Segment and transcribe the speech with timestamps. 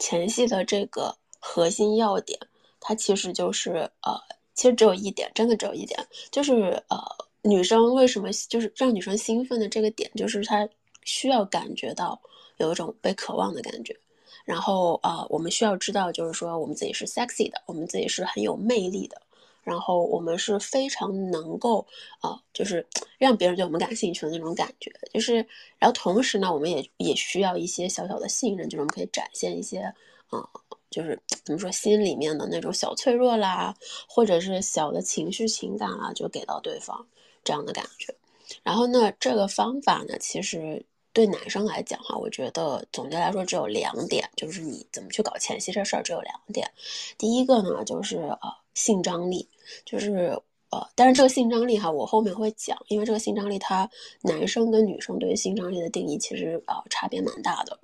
[0.00, 2.40] 前戏的这个核心要点，
[2.80, 4.18] 它其实就是呃，
[4.54, 6.98] 其实只有一点，真的只有一点，就是呃，
[7.42, 10.68] 女生为什么就是让女生兴奋的这个点，就是她
[11.04, 12.20] 需要感觉到
[12.56, 13.96] 有一种被渴望的感觉。
[14.44, 19.20] 然后呃，我们需要知道，就是说我们自己是 sexy 的，我们自己是很有魅力的，
[19.62, 21.86] 然后我们是非常能够
[22.20, 22.86] 啊，就是
[23.18, 24.92] 让别人对我们感兴趣的那种感觉。
[25.12, 25.34] 就是，
[25.78, 29.80] 然后同时呢，我们也也需要一些小小的信任，就是我们可以展现一些
[30.28, 30.48] 啊，
[30.90, 33.74] 就是怎么说，心里面的那种小脆弱啦，
[34.08, 37.06] 或者是小的情绪情感啊，就给到对方
[37.44, 38.14] 这样的感觉。
[38.62, 40.84] 然后呢，这个方法呢，其实。
[41.12, 46.70] 对男生来讲哈，我觉得总结来说只有两点，就是你怎么去搞前戏这事儿只有两点。
[47.18, 48.38] 第一个呢，就是呃
[48.74, 49.48] 性张力，
[49.84, 50.38] 就是
[50.70, 53.90] 呃，但是这个性张力哈，我后面会讲，因为这个性张力它
[54.22, 57.78] 男生跟女生对于性张力的定义其实呃差别蛮大的。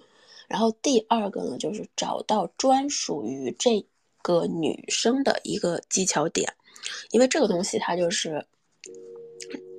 [0.49, 3.85] 然后第二个呢，就是找到专属于这
[4.23, 6.53] 个女生的一个技巧点，
[7.11, 8.47] 因为这个东西它就是。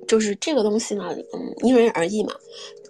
[0.06, 2.32] 就是这个东西呢，嗯，因人而异嘛，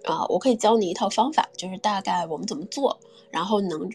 [0.05, 2.97] 啊，我可以教你一套方法，就是大概我们怎么做，
[3.33, 3.91] 然后能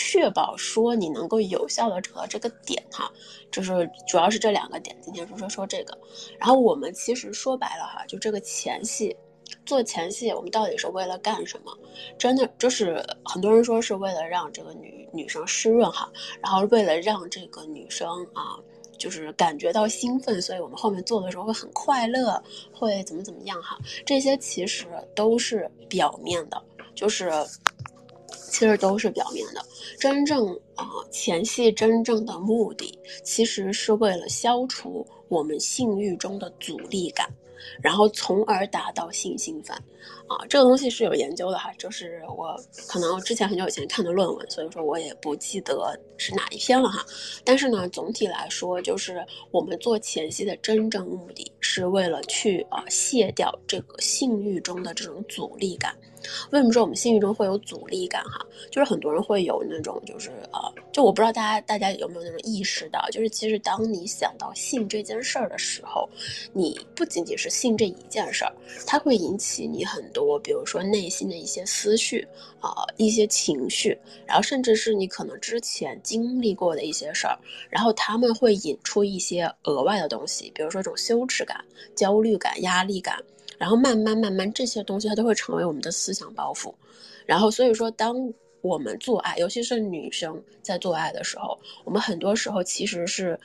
[0.00, 3.10] 确保说你能够有效的找到这个点哈，
[3.50, 5.98] 就是主要是这两个点，今天说说说这个，
[6.38, 9.16] 然后我们其实说白了哈，就这个前戏，
[9.66, 11.76] 做前戏我们到底是为了干什么？
[12.16, 16.08] 真的就是很多人说是为了让这个女女生湿润哈，
[16.40, 18.56] 然后为了让这个女生啊。
[18.98, 23.78] 就是感觉到兴奋，所以我们后面做的时候会很快乐，会怎么怎么样哈？
[24.04, 26.60] 这些其实都是表面的，
[26.96, 27.30] 就是
[28.32, 29.64] 其实都是表面的。
[29.98, 37.28] 真正啊，前戏真正的目的，其实是为了消除我们性欲中的阻力感。
[37.82, 39.76] 然后从而达到性兴奋，
[40.28, 47.04] 啊，这个东西是有研究的哈，就是我可能之前很久以前看的论文，所以说我也不记得是哪一篇了哈。
[47.44, 55.94] 但是呢，总体来说，就是我们做前戏的真正目的是为了去啊卸掉这个性欲中的这种阻力感。
[56.50, 58.44] 为什么说我们性欲中会有阻力感哈？
[58.70, 60.60] 就是很多人会有那种，就是呃，
[60.92, 66.08] 就我不知道大家大家有没有那种意识到，就是其实当你想到性这件事儿的时候，
[66.52, 68.52] 你不仅仅是性这一件事儿，
[68.86, 72.26] 它会引起你很多，比如说内心的一些思绪
[72.60, 73.96] 啊，一些情绪，
[74.26, 77.38] 然后甚至是你可能之前经历过的一些事儿，
[77.70, 81.64] 然后他们会引出一些额外的东西，比如说这种羞耻感、
[81.94, 83.22] 焦虑感、压力感。
[83.58, 86.72] 然后慢慢慢慢，这些东西它都会成为我们的思想包袱。
[87.26, 88.32] 然后所以说，当
[88.62, 93.38] 我们做爱，尤其是女生在做爱的时候，我们很多时候其实是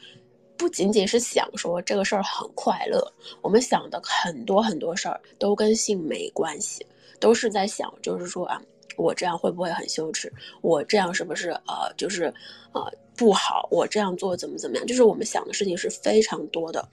[0.55, 6.85] 不仅仅是想说这个事儿很快乐，我们想的很多很多事儿都跟性没关系，
[7.19, 8.61] 都是在想，就是说啊，
[8.95, 10.31] 我这样会不会很羞耻？
[10.61, 12.33] 我这样是不是呃，就是
[12.71, 13.67] 呃不好？
[13.69, 14.85] 我这样做怎么怎么样？
[14.85, 16.87] 就是我们想的事情是非常多的。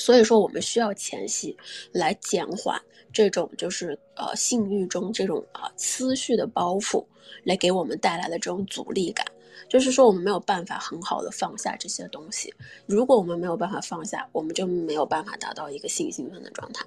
[0.00, 1.54] 所以说，我们需要前戏
[1.92, 2.80] 来减缓
[3.12, 7.04] 这种就是呃性欲中这种啊思绪的包袱，
[7.44, 9.26] 来给我们带来的这种阻力感。
[9.68, 12.52] 就是说，我们没有办法很好的放下这些东西。
[12.86, 16.84] 如果我们没有办法放下，我们就没有办法达到一个性兴奋的状态。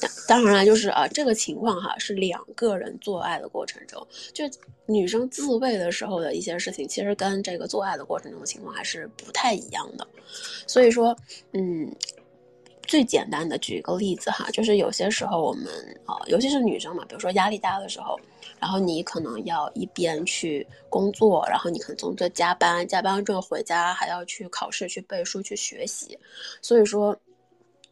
[0.00, 4.04] 当当然了，就是啊这个情况哈，是两个人做爱的过程中，
[4.34, 4.44] 就
[4.84, 10.06] 女生自慰的时候的一些事情，其实跟这个做爱的过程中的情况还是不太一样的。
[10.66, 11.16] 所以说，
[11.52, 11.90] 嗯。
[12.88, 15.66] 最简单的举一个例子哈，就是有些时候我们
[16.06, 18.18] 啊，尤其是女生嘛，比如说压力大的时候，
[18.58, 26.18] 然后你可能要一边去工作，然后你可能从这加班，加班之后回家还要去考试、去背书、去学习，
[26.62, 27.16] 所以说。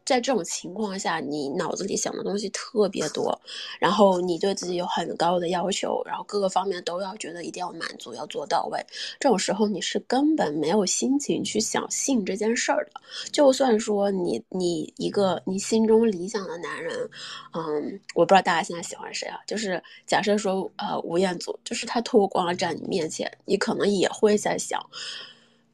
[0.06, 3.38] 在这种情况下，你脑子里想的东西特别多，
[3.80, 8.78] 然后你对自己有很高的要求，然后各个方面都要觉得一定要满足，要做到位。
[9.18, 13.00] 这种时候你是根本没有心情去想性这件事儿的。
[13.32, 17.10] 就算说你你一个你心中理想的男人，
[17.52, 19.40] 嗯，我不知道大家现在喜欢谁啊？
[19.44, 24.80] 就是假设说呃吴彦祖，就是他脱光了站你面前，你可能也会在想。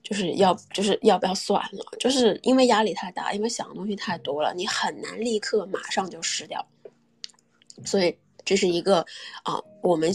[0.03, 1.85] 就是要就是要不要算了？
[1.99, 6.67] 就是因为压力太大，因为想的东西太多了，你很难立刻马上就失掉。
[7.85, 8.99] 所以这是一个
[9.45, 10.13] 啊，我们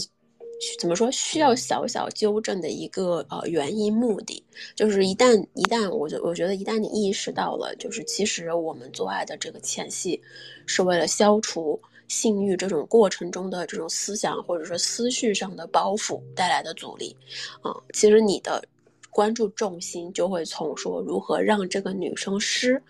[0.78, 4.44] 怎么说需要小小纠正的一个呃原因目的，
[4.74, 10.20] 就是一旦一旦我我觉得一旦你意识到了，就是其实我们做爱的这个前戏
[10.66, 17.16] 是为了消除性欲这种过程中的这种思想或者说思绪上的包袱带来的阻力
[17.62, 18.62] 啊，其实你的。
[19.10, 22.80] 关注重心就会从说如何让这个女生湿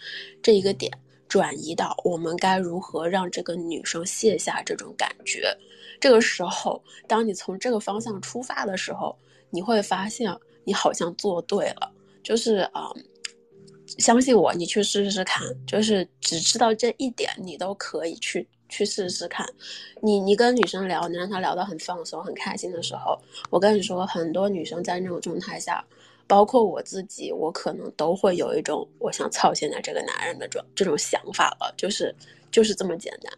[0.43, 0.93] 这一个点
[1.29, 5.57] 转移到我们该如何让这个女生卸下这种感觉
[6.01, 9.17] 这个时候，当你从这个方向出发的时候，
[9.51, 10.33] 你会发现
[10.65, 11.91] 你好像做对了，
[12.23, 12.91] 就是啊，
[13.99, 19.45] 相信我，你去试试看，就是只知道这一点，你都可以去去试试看。
[20.01, 23.19] 你你跟女生聊，你让她聊得很放松、很开心的时候，
[23.51, 25.85] 我跟你说，很多女生在那种状态下。
[26.29, 32.15] 包括我自己，我可能都会有一种我想操现在这个男人的这这种想法了，就是
[32.53, 33.33] 就是这么简单，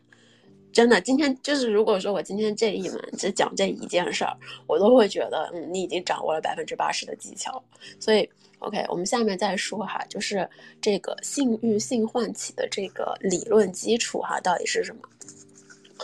[0.73, 1.01] 真的。
[1.01, 7.63] 今天就是如果说我今天这一门只讲这一件事儿，我都会觉得，嗯，你已经掌握了百分之八十的技巧。
[8.01, 8.29] 所以
[8.59, 10.49] ，OK，我们下面再说哈，就是
[10.81, 15.03] 这个性欲性唤起的这个理论基础哈，到底是什么？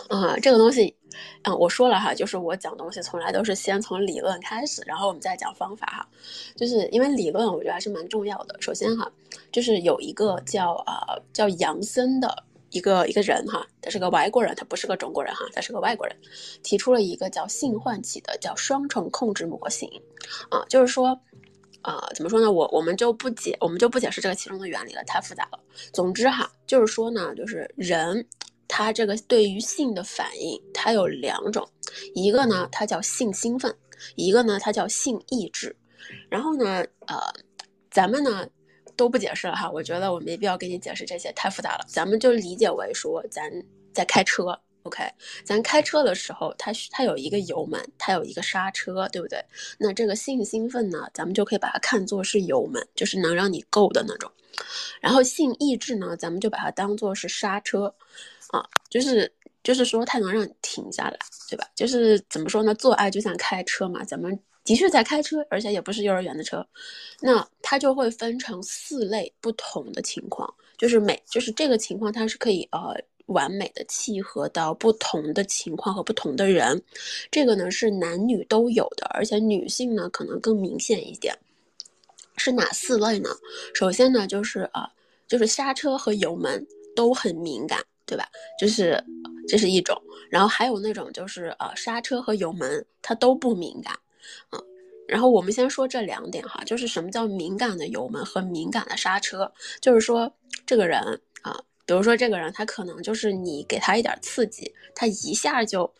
[0.07, 0.95] 啊，这个东西。
[1.43, 6.07] 嗯，我说了哈，就是我讲东西从来都是先从理论开始，然后我们再讲方法哈。
[6.55, 8.55] 就是因为理论，我觉得还是蛮重要的。
[8.61, 9.11] 首先哈，
[9.51, 16.15] 就是有一个叫啊叫杨森的一个一个人哈，他是个外国人，他不是个中国人哈，他是个外国人，
[16.61, 19.89] 提出了一个叫性唤起的叫双重控制模型
[20.49, 21.19] 啊，就是说
[21.81, 22.51] 啊怎么说呢？
[22.51, 25.59] 我我们就不解，我们就不解释这个其中的原理了，太复杂了。
[25.93, 28.25] 总之哈，就是说呢，就是人。
[28.67, 31.67] 它这个对于性的反应，它有两种，
[32.13, 33.75] 一个呢它叫性兴奋，
[34.15, 35.75] 一个呢它叫性抑制。
[36.29, 37.17] 然后呢，呃，
[37.89, 38.47] 咱们呢
[38.95, 41.85] 都不解释了哈，我觉得我没必要给你解释这些，太复杂了。
[41.87, 43.51] 咱们就理解为说，咱
[43.93, 45.03] 在开车，OK，
[45.43, 49.43] 咱开车的时候，它它有一个油门，它有一个刹车，对不对？
[49.77, 54.31] 那这个性兴奋呢，咱们就可以把它看作是油门，就是能让你够的那种。
[55.01, 57.93] 然后性抑制呢，咱们就把它当做是刹车。
[58.49, 59.31] 啊，就是
[59.63, 61.17] 就是说，它能让你停下来，
[61.49, 61.67] 对吧？
[61.75, 62.73] 就是怎么说呢？
[62.75, 66.65] 做爱就像开车嘛，咱们的确在开车，而且也不是幼儿园的车。
[67.19, 72.95] 那它就会分成四类不同的情况，就是每就是这个情况，它是可以呃
[73.25, 76.81] 完美的契合到不同的情况和不同的人。
[77.29, 81.37] 这个呢是男女都有的，而且女性呢可能更明显一点。
[82.37, 83.29] 是哪四类呢？
[83.73, 84.89] 首先呢就是啊，
[85.27, 86.65] 就是刹车和油门
[86.95, 87.83] 都很敏感。
[88.07, 88.25] 对吧？
[88.57, 89.03] 就是
[89.47, 93.93] 这是一种，然后还有那种就是呃刹车和油门它都不敏感，
[94.49, 94.59] 啊，
[95.07, 99.51] 然后我们先说这两点哈，就是什么叫敏感的油门和敏感的刹车？
[99.81, 100.33] 就是说
[100.65, 100.99] 这个人
[101.41, 105.93] 啊，比如说这个人他可能就是你给他一点刺激，他一下就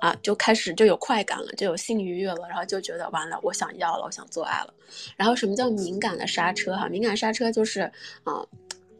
[0.00, 4.74] 啊就开始就有快感了，就有性愉悦了，然后就觉得完了，我想要了，我想做爱了。
[5.16, 6.76] 然后什么叫敏感的刹车？
[6.76, 7.80] 哈，敏感刹车就是
[8.22, 8.46] 啊，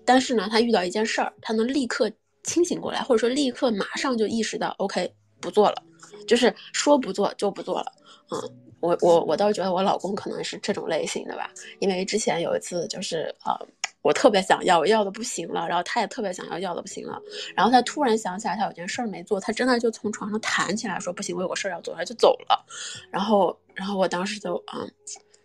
[0.05, 2.11] 但是呢，他遇到一件事儿，他能立刻。
[2.45, 5.83] 清醒过来，或者说立刻马上就意识到，OK，不做了，
[6.29, 7.93] 就是说不做就不做了。
[8.31, 8.39] 嗯，
[8.81, 11.51] 我我我倒是觉得我老公可能是这种类型的吧，
[11.81, 13.55] 因为之前有一次就是呃，
[14.03, 17.21] 我特别想要，我要的不行了，然后他也特别想要，要的不行了，
[17.57, 22.65] 然后他突然想起来他有件事儿没做，他真的就从床上弹起来说不行，我有个事儿要做，他就走了。
[23.11, 24.91] 然后然后我当时就嗯。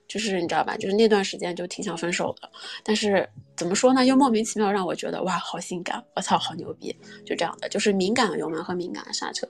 [0.10, 2.50] 就是你知道吧，就是那段时间就挺想分手的，
[2.84, 9.48] 但是怎么说呢，又莫名其妙让我觉得哇，好性感，我操，好牛逼，就这样的，就是敏感的油门和敏感的刹车。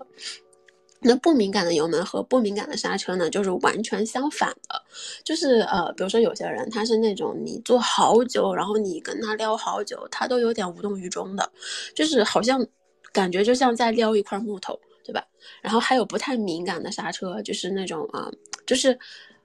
[1.01, 4.83] 那不敏感的油门和不敏感的刹车呢，就是完全相反的，
[5.23, 11.49] 就是呃，比如说有些人他是那种你坐好久，然后你跟他撩好久，他都有点无动于衷的，
[11.95, 12.67] 就是好像
[13.13, 15.25] 感觉就像在撩一块木头，对吧？
[15.61, 18.29] 然后还有不太敏感的刹车，就是那种啊，
[18.65, 18.99] 就是。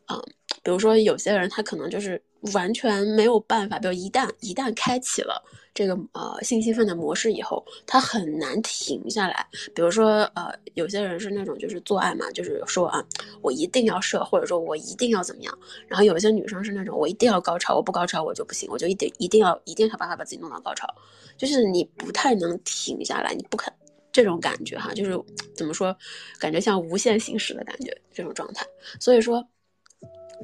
[0.06, 0.20] 啊，
[0.62, 2.20] 比如说有些人他可能就是
[2.52, 5.42] 完全没有办法，比如一旦一旦开启了
[5.72, 9.46] 这个呃性兴奋的模式以后，他很难停下来。
[9.74, 13.04] 比如说呃，有些人是那种就是做爱嘛，就是说啊，
[13.40, 15.58] 我一定要射，或者说我一定要怎么样。
[15.88, 20.86] 然后有些女生是那种我一定要高潮，我不高潮我就不行，我就一定一定要一定想办法把自己弄到高潮，
[21.36, 23.72] 就是你不太能停下来，你不肯
[24.12, 25.18] 这种感觉哈，就是
[25.56, 25.96] 怎么说，
[26.38, 28.66] 感觉像无限行驶的感觉这种状态。
[29.00, 29.42] 所以说。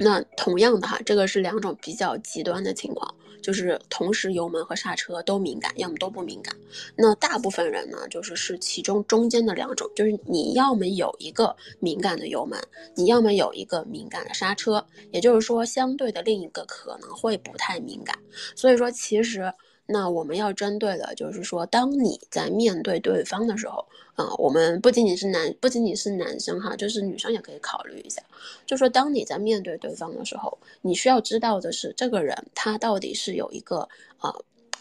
[0.03, 6.57] 那同样的哈，这个是两种比较极端的情况，就是同时油门和刹车都敏感，要么都不敏感。
[6.97, 12.59] 那大部分人呢，就是是其中中间的两种，就是你要么有一个敏感的油门，
[12.95, 18.19] 你要么有一个敏感的刹车，也就是说，相对的另一个可能会不太敏感。
[18.57, 19.53] 所以说，其实。
[19.93, 28.23] 那我们要针对的就是说，当你在面对对方的时候，啊，我们不仅仅是男，不仅仅是男生哈，就是女生也可以考虑一下，
[28.65, 34.33] 就说当你在面对对方的时候，你需要知道的是，这个人他到底是有一个啊，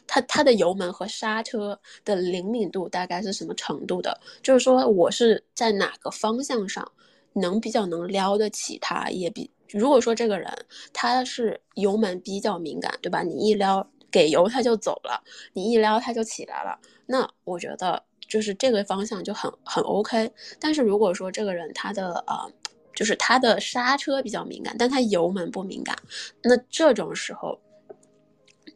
[0.06, 4.20] 他他的油门和刹车的灵敏度大概是什么程度的？
[4.44, 6.92] 就是说我是在哪个方向上
[7.34, 10.54] 能比较能撩得起他，也比如果说这个人
[10.94, 13.24] 他是油门比较敏感，对吧？
[13.24, 13.90] 你一撩。
[14.12, 15.24] 给油他就走了，
[15.54, 16.80] 你一撩他就起来了。
[17.06, 20.32] 那我觉得就是这个方向就很很 OK。
[20.60, 22.52] 但是如果说这个人他的呃，
[22.96, 25.96] 就是他的刹车比较敏感，但他油门不敏感，
[26.44, 27.60] 那这种时候，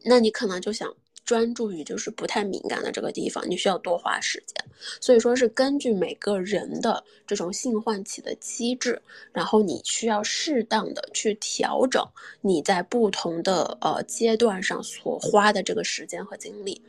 [0.05, 0.93] 那你可能就想。
[1.25, 4.65] 专注于就是不太敏感的这个地方，你需要多花时间。
[4.99, 9.01] 所以说是根据每个人的这种性唤起的机制，
[9.31, 12.05] 然后你需要适当的去调整
[12.41, 16.81] 你在不同的呃阶段上所花的这个时间和精力。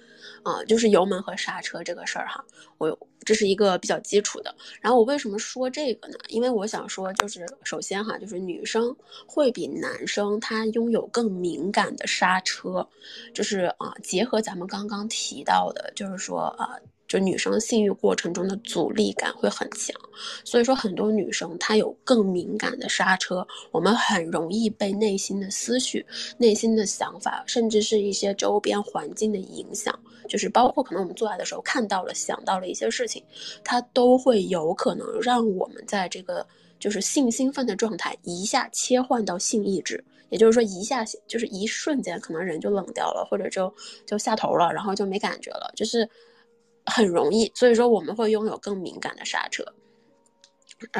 [0.42, 2.44] 啊，就是油门和刹车这个事儿哈，
[2.78, 4.54] 我这是一个比较基础的。
[4.80, 6.18] 然后我为什么说这个呢？
[6.28, 8.94] 因为我想说，就是首先哈，就是女生
[9.26, 12.86] 会比男生他拥有更敏感的刹车，
[13.32, 16.78] 就是啊，结合咱们刚刚提到的，就是说啊。
[17.06, 19.94] 就女生性欲过程中的阻力感会很强，
[20.42, 26.04] 所以说很多女生她有更敏感的刹车，我们很容易被内心的思绪、
[26.38, 29.96] 内心的想法，甚至是一些周边环境的影响，
[30.28, 33.22] 就是包括可能我们做爱的时候看到了、想到了一些事情，
[33.62, 36.44] 它都会有可能让我们在这个
[36.80, 43.72] 就是性兴奋的状态一下切换到性意志，也就是说一下就是一瞬间可能人就冷掉了，或者就
[44.06, 46.08] 就下头了，然后就没感觉了，就是。
[46.86, 49.64] 很容易，所以说我们会拥有更敏感的刹车。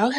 [0.01, 0.19] OK，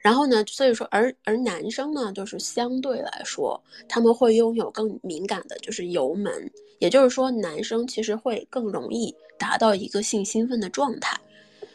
[0.00, 11.16] 然后呢，所以说而而男生呢，就是相对来说他们会拥有更敏感的，就是油门，也就是说男生其实会更容易达到一个性兴奋的状态。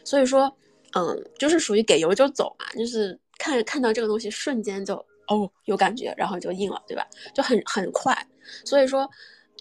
[0.03, 0.53] 所以说，
[0.93, 4.95] 嗯，就是属于给油就走嘛，就是看看到这个东西瞬间就
[5.27, 7.07] 哦有感觉，然后就硬了，对吧？
[7.33, 8.27] 就很很快，
[8.65, 9.09] 所以说。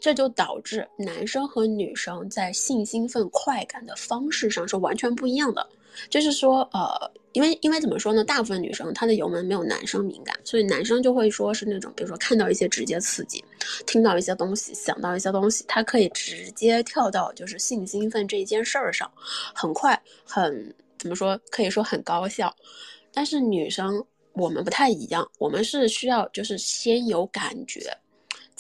[0.03, 5.65] 这就导致男生和女生在性兴奋快感的方式上是完全不一样的。
[6.11, 8.25] 就是说，呃，因为因为怎么说呢？
[8.25, 13.45] 大部分女生她的油门没有男生敏感，所以男生就会说是那种，比如说看到一些直接刺激，
[13.87, 19.09] 听到一些东西，想到一些东西，他可以直接跳到就是性兴奋这一件事儿上，
[19.55, 21.41] 很快，很怎么说？
[21.49, 22.53] 可以说很高效。
[23.13, 27.97] 但是女生我们不太一样，我们是需要就是先有感觉。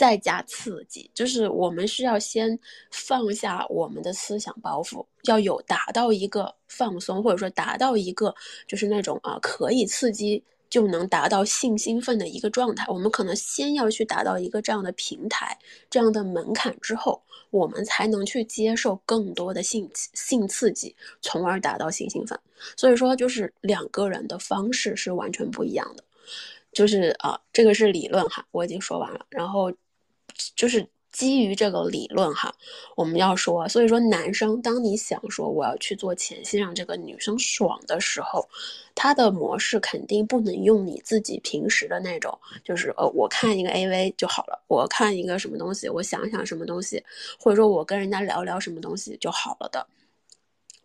[0.02, 2.58] 再加刺激，就是我们需要先
[2.90, 8.34] 放下我们的思想包袱，要有达到一个放松，或者说达到一个
[8.66, 12.84] 就是那种啊可以刺激就能达到性兴奋的一个状态。
[12.88, 15.56] 我们可能先要去达到一个这样的平台、
[15.88, 22.36] 这样的门槛之后，我们才能去接受更多的性性刺激，从而达到性兴奋。
[22.76, 26.02] 所以说，就是两个人的方式是完全不一样的。
[26.72, 29.72] 就是啊，这个是理论哈，我已经说完了，然后。
[30.56, 32.54] 就是基于这个理论哈，
[32.96, 38.48] 我们要说，所以说男生，当你想说我要去做前戏让这个女生爽的时候，
[38.94, 47.04] 他的模式肯定不能用你自己平时的那种，就是呃，我看一个 AV 就好了，我看一个什么东西，我想想什么东西，
[47.38, 49.86] 或者说我跟人家聊聊什么东西就好了的。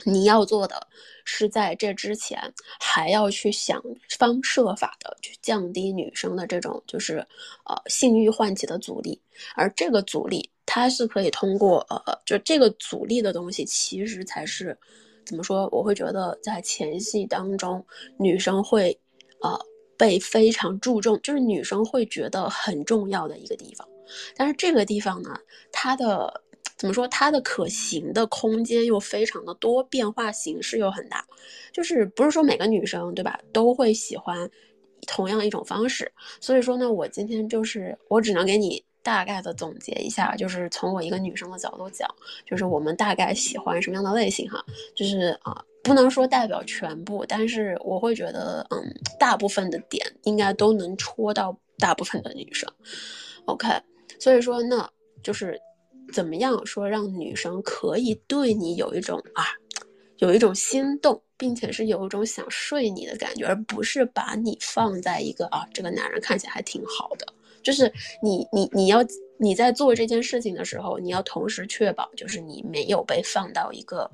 [0.04, 0.88] 你要做的
[1.26, 2.40] 是在这之前，
[2.80, 3.82] 还要去想
[4.18, 7.18] 方设法的去降低女生的这种就是，
[7.66, 9.20] 呃，性欲唤起的阻力。
[9.56, 14.78] 而这个阻力，它是可以通过呃，就这个阻力的东西，其实才是
[15.26, 15.68] 怎么说？
[15.72, 17.84] 我会觉得在前戏当中，
[18.18, 18.98] 女生会，
[19.42, 19.60] 呃，
[19.98, 23.88] 被非常注重，就是女生会觉得很重要的一个地方。
[24.36, 25.36] 但是这个地方呢，
[25.72, 26.44] 它的。
[26.78, 27.08] 怎么说？
[27.08, 31.26] 它的可行的空间又非常的多，变化形式又很大，
[31.72, 34.50] 就是不是说每个女生对吧都会喜欢
[35.08, 36.12] 同样一种方式。
[36.40, 42.08] 所以说呢，我今天就是我只能给你大概的总结一下，就是从我一个女生的角度讲，
[42.46, 44.64] 就是我们大概喜欢什么样的类型哈，
[44.96, 48.78] 就是啊，不能说代表全部，但是我会觉得嗯，
[49.20, 52.72] 大部分的点应该都能戳到大部分的女生。
[53.46, 53.68] OK，
[54.20, 54.88] 所以说那
[55.24, 55.60] 就是。
[56.12, 59.46] 怎么样说让女生可以对你有一种啊，
[60.18, 67.26] 有一种心动，并且是有一种想睡你的感觉，而不是把你放在一个啊，这个男人看起来还挺好的。
[67.62, 67.92] 就是
[68.24, 69.00] 你你你要
[69.40, 74.10] 你在做这件事情的时候，你要同时确保，就是你没有被放到一个，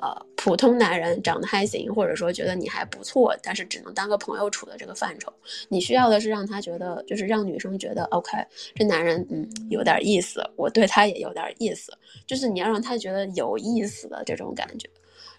[0.00, 5.32] 呃，普通男人长得还行，或者说觉得你还不错，但是只能当个朋友处的这个范畴。
[5.68, 8.30] 你需要的是让他觉得，就是让女生觉得，OK，
[8.74, 11.92] 这男人嗯有点意思，我对他也有点意思，
[12.26, 14.88] 就是你要让他觉得有意思的这种感觉。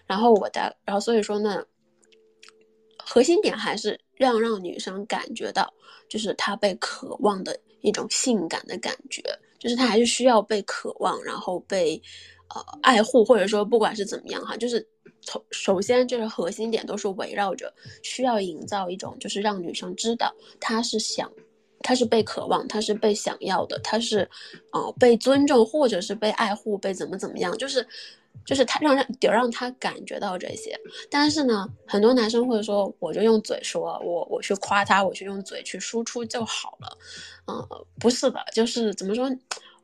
[0.06, 1.64] 然后我的，然后所以说呢，
[2.98, 3.98] 核心点还是。
[4.20, 5.72] 让让女生感觉到，
[6.06, 9.22] 就是她被渴望的一种性感的感觉，
[9.58, 12.00] 就是他还是需要被渴望，然后被，
[12.54, 14.86] 呃，爱护，或者说不管是怎么样哈，就是
[15.22, 17.72] 从首先就是核心点都是围绕着
[18.02, 21.30] 需要营造一种，就是让女生知道她是想，
[21.82, 24.28] 她是被渴望，她是被想要的，她是，
[24.72, 27.86] 呃，被尊重或者是被爱护，被怎么怎么样，就是
[28.44, 30.78] 就是他让让得让他感觉到这些。
[31.10, 36.98] 但是呢，很多男生会说，我就用嘴说，我我去夸他，我去用嘴去输出就好了。
[37.46, 37.66] 嗯，
[37.98, 39.30] 不是的，就是怎么说？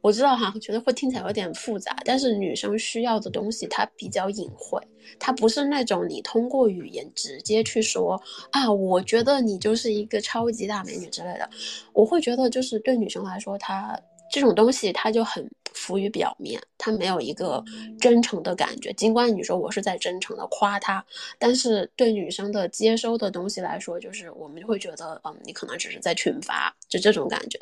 [0.02, 4.80] 我知道哈，觉得会听起来有点复杂，但是女生需要的东西它比较隐晦，
[5.18, 8.20] 它不是那种你通过语言直接去说
[8.52, 11.50] 啊，我觉得你就是一个超级大美女之类的。
[11.92, 13.98] 我会觉得就是对女生来说，她
[14.30, 17.62] 这种东西它就很浮于表面，它没有一个
[18.00, 18.92] 真诚的感觉。
[18.92, 21.04] 尽管你说我是在真诚的夸他，
[21.38, 27.58] 但是对女生的接收的东西来说，就是我们会觉得，嗯，你可能只是在群发，就这种感觉，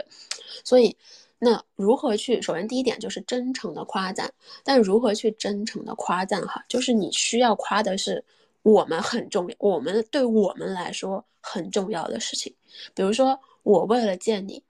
[0.64, 0.96] 所以。
[1.40, 2.40] 那如何去？
[2.40, 4.32] 首先，第一点就是真诚的夸赞。
[4.62, 6.40] 但如何去真诚的夸赞？
[6.46, 8.24] 哈，就是你需要夸的是
[8.62, 12.54] 我们很重要，我们对我们来说很重要的事情。
[12.94, 14.62] 比如说，我为了见你，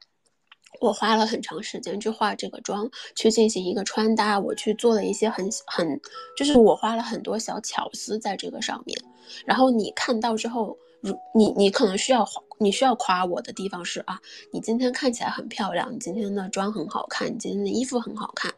[0.84, 6.00] 我花了很长时间去化这个妆，去进行一个穿搭，我去做了一些很很，
[6.36, 8.96] 就是我花了很多小巧思在这个上面。
[9.44, 10.76] 然后你看到之后。
[11.06, 12.26] 如你你可能需要
[12.58, 14.18] 你需要夸我的地方是啊，
[14.50, 18.50] 你今天看起来很漂亮，你今天的妆很好看，你今天的衣服很好看，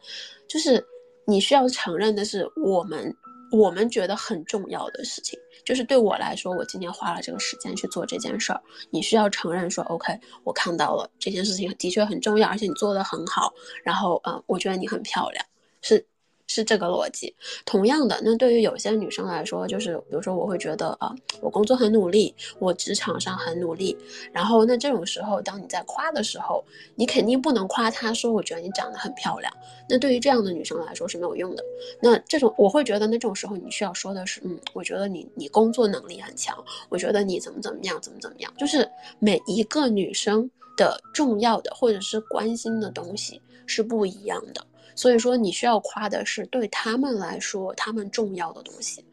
[0.47, 0.81] 就是
[1.25, 3.13] 你需要承认的是我们
[3.51, 15.45] 我们觉得很重要的事情，就是对我来说，我今天花了这个时间去做这件事儿，你需要承认说，OK，我看到了这件事情的确很重要，而且你做得很好，然后嗯，我觉得你很漂亮，
[15.81, 16.05] 是。
[16.47, 17.35] 是这个逻辑。
[17.65, 23.95] 同样的，那对于有些女生来说，就是比如说，我会觉得啊，我工作很努力，我职场上很努力。
[24.31, 26.63] 然后，那这种时候，当你在夸的时候，
[26.95, 29.53] 你肯定不能夸她说，我觉得你长得很漂亮。
[29.89, 31.63] 那对于这样的女生来说是没有用的。
[32.01, 36.57] 那这种我会觉得，那这种时候你需要说的是，嗯，我觉得你你工作能力很强，
[36.89, 38.53] 我觉得你怎么怎么样，怎么怎么样。
[38.57, 38.89] 就是
[39.19, 44.65] 每一个女生的重要的或者是关心的东西是不一样的。
[44.97, 49.05] 所以说，你需要夸的是对他们来说他们重要的东西，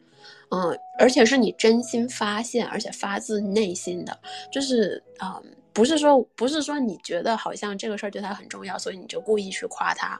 [0.49, 4.19] 嗯，而且是你真心发现，而且发自内心的，
[4.51, 10.19] 就是啊，不是说不是说你觉得好像这个事儿对他很重要，所以你就故意去夸他，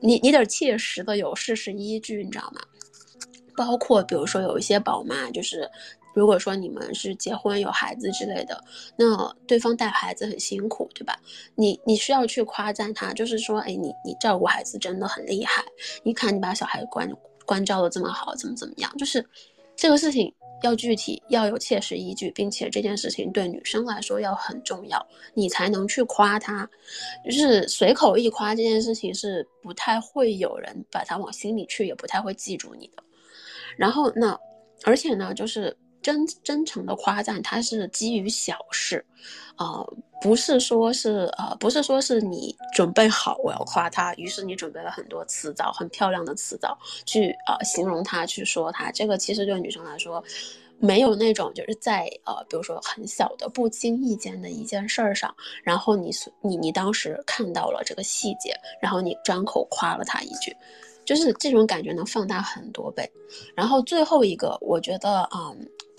[0.00, 2.60] 你你得切实的有事实依据，你知道吗？
[3.56, 5.70] 包括比如说有一些宝妈就是。
[6.12, 8.62] 如果说你们是结婚有孩子之类的，
[8.96, 11.16] 那对方带孩子很辛苦，对吧？
[11.54, 15.62] 你你需要去夸赞他，就是说，哎，你你照顾孩子真的很厉害。
[16.02, 17.08] 你看你把小孩关
[17.46, 18.92] 关照的这么好，怎么怎么样？
[18.96, 19.24] 就是
[19.76, 26.68] 这个事情要具体，要有切实依据，并且这件事情对女生来说要很重要，你才能去夸他。
[27.24, 33.02] 就是随口一夸这件事情是不太会有人把他往心里去，也不太会记住你的。
[33.76, 34.36] 然后那
[34.82, 35.76] 而且呢，就是。
[36.10, 39.04] 真真诚的夸赞，它是基于小事，
[39.56, 48.90] 呃，不是说是呃，不是说是你准备好我要夸他，于是你准备了很多词藻，很漂亮的词藻去呃形容他，去说他。
[48.90, 50.20] 这个其实对女生来说，
[50.80, 56.10] 没有那种就是在呃，比如说很小的不经意间的一件事儿上，然后你
[56.42, 60.56] 你你当时看到了这个细节，然后你张口夸了他一句。
[61.02, 63.10] 就是这种感觉能放大很多倍，
[63.56, 65.50] 然后最后一个，我觉得啊，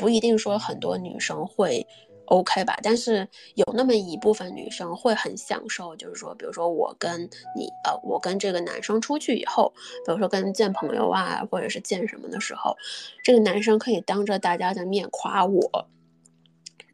[0.02, 1.86] 不一定说很多女生会
[2.26, 9.72] OK 吧，但是有那么一部分女生会很享受，就是说，比如说我跟你，呃，我跟这个男生出去以后，
[10.04, 12.76] 比如说跟见朋友啊，或者是见什么的时候，
[13.24, 15.88] 这个男生可以当着大家的面夸我。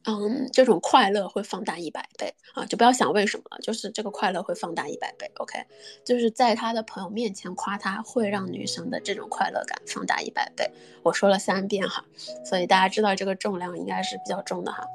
[0.09, 2.65] 嗯，这种快乐会放大一百倍啊！
[2.65, 5.29] 就不要想为什么了，就是这个快乐会放大一百倍。
[5.35, 5.59] OK，
[6.05, 10.65] 就是在他的朋友面前夸他，会让女生的这种快乐感放大一百倍。
[11.03, 12.05] 我说了三遍哈，
[12.45, 14.87] 所以大家知道这个重量应该是比较重的哈。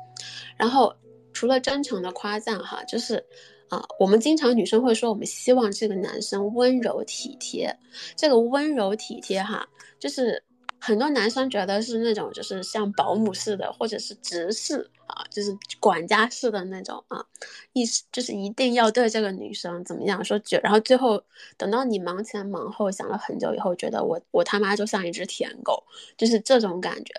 [0.57, 0.97] 然后
[1.35, 3.23] 除了真诚的夸赞哈，就是
[3.69, 7.79] 啊，我们经常女生会说，我们希望这个男生温柔体贴。
[8.17, 10.43] 这个温柔体贴哈，就是
[10.81, 14.91] 很多男生觉得是那种就是像保姆似的，或者是直视。
[15.13, 17.25] 啊，就是管家式的那种啊，
[17.73, 21.23] 意思就是一定要对这个女生怎么样说，就然后最后
[21.57, 25.85] 等到你忙前忙后想了很久以后，觉得我我他妈就像一只舔狗，
[26.17, 27.13] 就是这种感觉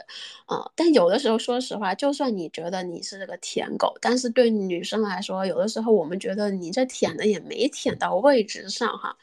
[0.45, 0.71] 啊。
[0.75, 9.15] 但有的时候，说实话，就算你觉得你是这个舔狗，但是对女生来说，有的时候我们觉得你这舔的也没舔到位置上哈，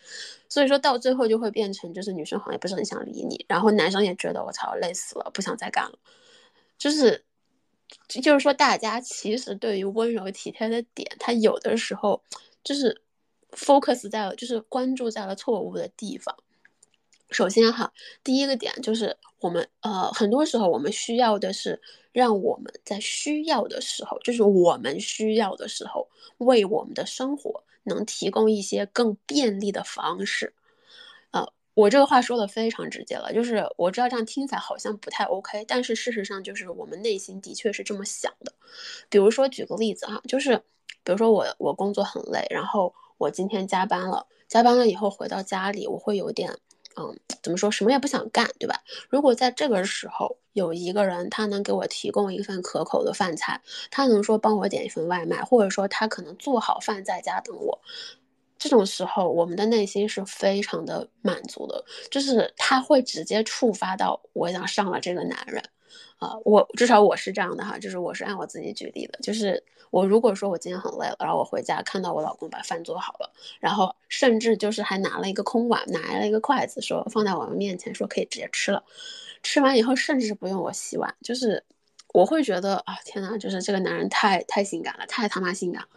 [0.49, 5.99] 所以说到最后就会变成就是女生好像也不是很想理你，然后男生也觉得我操累死了，不想再干了，
[6.79, 7.25] 就是。
[8.07, 12.22] 就是说，大家其实对于温柔体贴的点，他有的时候
[12.64, 13.03] 就是
[13.53, 16.37] focus 在了，就是关注在了错误的地方。
[17.31, 17.92] 首先哈，
[18.24, 30.55] 第一个点就是我们呃，很多时候我们需要的是让我们在需要的时候，就是我们需要的时候，为我们的生活能提供一些更便利的方式。
[31.81, 38.53] 我这个话说的非常直接了，就是我知道这样听起来好像不太 OK，但是事实上就是我们内心的确是这么想的。
[39.09, 40.59] 比如说举个例子哈，就是
[41.03, 46.59] 比如说我我工作很累，然后我今天加班了，加班了以后回到家里，我会有点
[46.97, 48.83] 嗯，怎么说什么也不想干，对吧？
[49.09, 57.81] 如果在这个时候有一个人他能给我提供一份可口的饭菜，他能说帮我点一份外卖，或者说他可能做好饭在家等我。
[58.61, 65.64] 这种时候，我们的内心是非常的满足的，就是他会直接触发到我想上了这个男人，
[66.18, 78.85] 啊，我至少我是这样的哈，就是我是按我自己举例的，就是我如果说我今天很累了，然后我回家看到我老公把饭做好了，然后甚至就是还拿了一个空碗，拿了一个筷子，说放在我们面前，说可以直接吃了，
[79.42, 81.64] 吃完以后甚至不用我洗碗，就是
[82.12, 85.88] 我会觉得啊，天呐，就是这个男人太太性感了，太他妈性感了，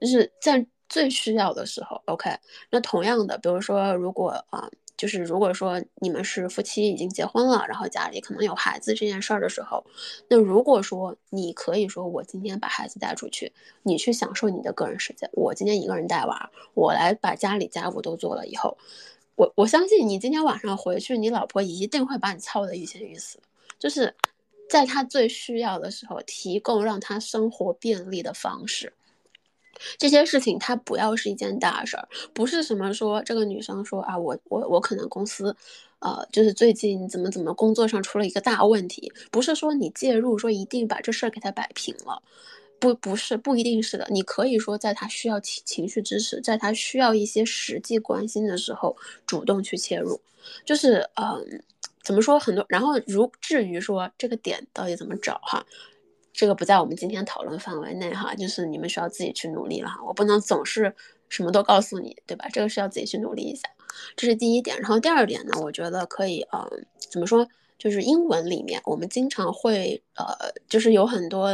[0.00, 0.66] 就是在。
[0.88, 2.30] 最需要的时候，OK。
[2.70, 9.84] 那同样的，比如说，如果啊，就是如果说你们是夫妻已经结婚了，然后家里可能有孩子这件事儿的时候，
[10.28, 18.78] 那如果说你可以说，我今天把孩子带出去，你去享受你的个人时间，我今天一个人带娃，我来把家里家务都做了以后，
[19.34, 23.38] 我我相信你今天晚上回去，你老婆一定会把你操得欲仙欲死，
[23.78, 24.14] 就是
[24.70, 28.94] 在他最需要的时候，提供让他生活便利的方式。
[29.98, 35.56] 这些事情，它不要是一件大事儿，不是什么说这个女生说啊，我我我可能公司，
[35.98, 42.22] 呃，就是最近怎么怎么工作上出了一个大问题，不是说你介入说一定把这事儿给他摆平了，
[42.78, 50.20] 不不是不一定是的，你可以说在他需要情情绪支持，在他需要一些实际关心的时候，主动去切入，
[50.64, 51.62] 就是嗯，
[52.02, 55.64] 怎么说很多，然后如至于说这个点到底怎么找哈。
[56.36, 60.94] 这个不在我们今天讨论范围内哈，就是你们需要自己去努力了哈，我不能总是
[61.30, 62.46] 什么都告诉你，对吧？
[62.52, 63.66] 这个是要自己去努力一下，
[64.14, 64.78] 这是第一点。
[64.78, 67.48] 然后第二点呢，我觉得可以，嗯，怎么说？
[67.78, 70.26] 就是英文里面我们经常会，呃，
[70.68, 71.50] 就是有很多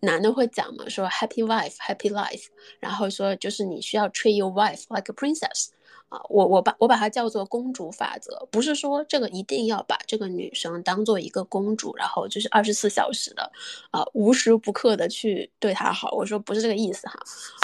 [0.00, 2.46] 男的会讲嘛，说 happy wife happy life，
[2.80, 5.68] 然后说就是你需要 treat your wife like a princess。
[6.10, 13.50] 啊，我我把我把它叫做公主法则，不是说这个一定要把这个女生当做一个公主，然后就是二十四小时的，
[13.92, 16.10] 啊，无时不刻的去对她好。
[16.10, 17.16] 我说不是这个意思哈，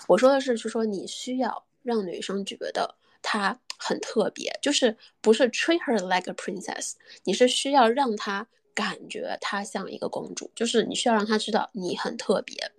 [0.07, 6.93] 我说的是，是说你需要让女生觉得她很特别，就是不是 treat her like a princess，
[7.25, 12.71] 你是需要让她感觉她像一个公主，就是你需要让她知道你很特别。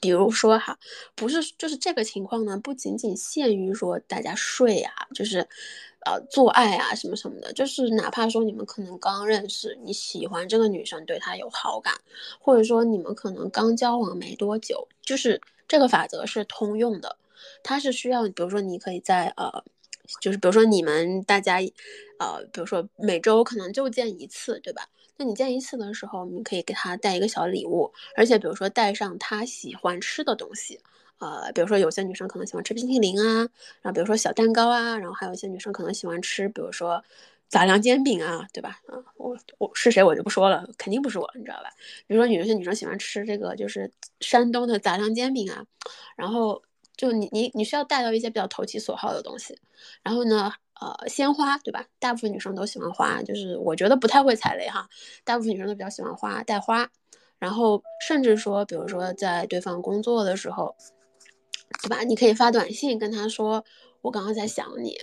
[0.00, 0.78] 比如说哈，
[1.14, 5.46] 不是，就是这个情况呢，不仅仅限于说大家睡啊，就是，
[6.06, 11.94] 呃，做爱啊什么什么的，就是哪怕说你们可能刚认识，你喜欢这个女生，对她有好感，
[12.38, 17.16] 或者说你们可能刚交往没多久，就是这个法则是通用的，
[17.62, 19.64] 它是需要，比如说你可以在呃。
[20.20, 21.60] 就是比如说你们大家，
[22.18, 24.86] 呃，比如说每周可能就见一次，对吧？
[25.16, 30.80] 那你见一次的时候，你可以给他带一个小礼物，而且比如说带上他喜欢吃的东西，
[31.18, 33.48] 呃，比如说有些女生可能喜欢吃冰淇淋啊，
[33.82, 37.02] 然后比如说小蛋糕啊，然后还有一些女生可能喜欢吃，比如说
[37.48, 38.80] 杂粮煎饼啊，对吧？
[38.86, 41.70] 啊，我我是谁我就不说了，肯定不是我，你知道吧？
[42.06, 45.64] 比如说有些女生喜欢吃这个就是山东的杂粮煎饼啊，
[46.16, 46.62] 然后。
[46.96, 49.58] 就你你你需要带到一些比较投其所好的东西，
[50.04, 51.86] 然后呢，呃，鲜花对吧？
[52.00, 54.88] 大部分女生都喜欢花，就是我觉得不太会踩雷哈，
[55.24, 56.90] 大部分女生都比较喜欢花，带花，
[57.38, 60.74] 然后甚至说，比如说在对方工作的时候，
[61.82, 62.02] 对吧？
[62.02, 63.64] 你可以发短信跟他说，
[64.02, 64.96] 我刚刚在想你，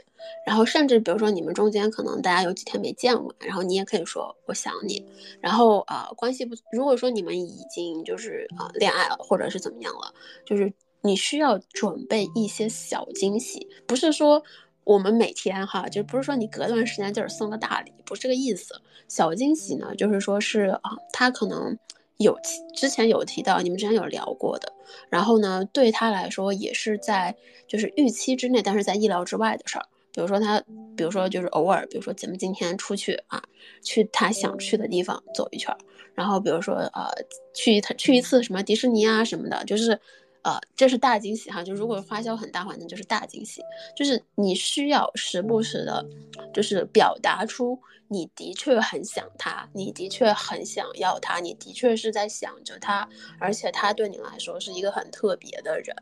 [0.45, 5.05] 然后甚至比如说你们中间可能大家有几天没见过，然后你也可以说我想你，
[5.39, 10.13] 然后啊，关系不，如果说你们已经就是啊恋爱了或者是怎么样了，
[10.45, 10.73] 就是。
[11.03, 14.43] 你需要准备一些小惊喜，不是说
[14.83, 18.81] 我们每天哈，就不是说你隔段时间就是送个大礼，不是这个意思。
[19.07, 21.77] 小惊喜呢，就是说是啊，他可能
[22.17, 22.37] 有
[22.75, 24.73] 之前有提到，你们之前有聊过的，
[25.09, 27.35] 然后呢，对他来说也是在
[27.67, 29.85] 就是预期之内，但是在意料之外的事儿。
[30.13, 30.61] 比如说他，
[30.97, 33.41] 比如说就是偶尔，比如说咱们今天出去啊，
[33.83, 35.77] 去他想去的地方走一圈儿，
[36.15, 37.09] 然后比如说呃，
[37.53, 39.99] 去他去一次什么迪士尼啊什么的，就是。
[40.43, 43.61] 呃，这是大惊喜哈，就如果花销很大话，那就是大惊喜。
[43.95, 46.03] 就是你需要时不时的，
[46.51, 53.07] 就是表达出你的确很想他，你的确很想要他，你的确是在想着他，
[53.39, 55.95] 而且他对你来说是一个很特别的人。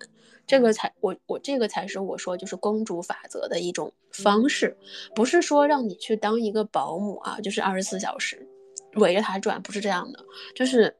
[0.47, 4.78] 这个才我我这个才是我说就是公主法则的一种方式，
[5.13, 8.47] 不是说让你去当一个保姆啊，就是二十四小时
[8.93, 10.23] 围着他转，不是这样的，
[10.56, 10.95] 就是。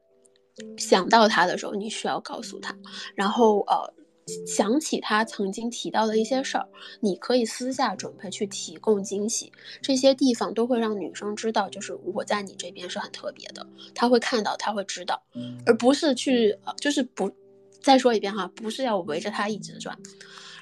[0.76, 2.74] 想到他的时候，你需要告诉他，
[3.14, 3.92] 然后呃，
[4.46, 6.68] 想起他曾经提到的一些事儿，
[7.00, 15.22] 你可以私下准备去提供惊喜，这些地方都会让女生知道，就是我在你这边是很特别的，他会看到，他会知道，
[15.66, 17.30] 而不是去，就是不，
[17.82, 19.98] 再说一遍哈，不是要围着他一直转。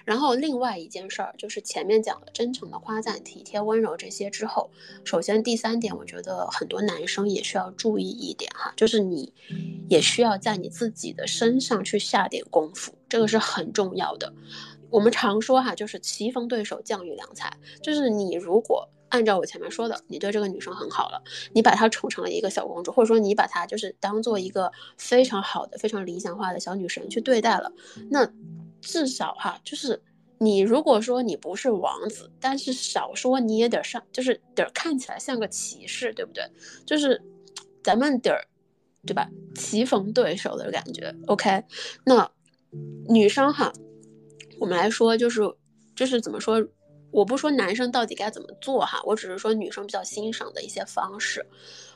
[0.08, 4.70] 然后另外一件事儿就是前面讲的真诚的夸赞、体贴温柔这些之后，
[5.04, 9.30] 首先第三点，我觉得很多男生也需要注意一点哈，就是你
[9.90, 14.32] 也需要在你自己的身上去下点功夫，这个是很重要的。
[14.88, 27.70] 我们常说哈，就是棋逢对手，将遇良才，就是你如果按照我前面说的，你对这个女生很好了，你把她宠成了一个小公主，或者说你把她就是当做一个非常好的、非常理想化的小女神去对待了，
[28.08, 28.32] 那。
[28.80, 30.02] 至少哈，就是
[30.38, 36.44] 你如果说你不是王子，但是少说你也得上，就是得看起来像个骑士，对不对？
[36.86, 37.20] 就是
[37.82, 38.38] 咱们得，
[39.06, 39.28] 对吧？
[39.54, 41.14] 棋逢对手的感觉。
[41.26, 41.62] OK，
[42.04, 42.30] 那
[43.08, 43.72] 女生哈，
[44.58, 45.40] 我们来说就是
[45.96, 46.66] 就是怎么说？
[47.10, 51.44] 我不说男生到底该怎么做哈，我只是说女生比较欣赏的一些方式。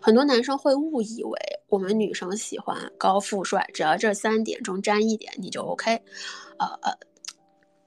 [0.00, 6.02] 很多男生会误以为我们女生喜欢高富帅，只要这三点中沾一点你就 OK。
[6.66, 6.98] 呃呃，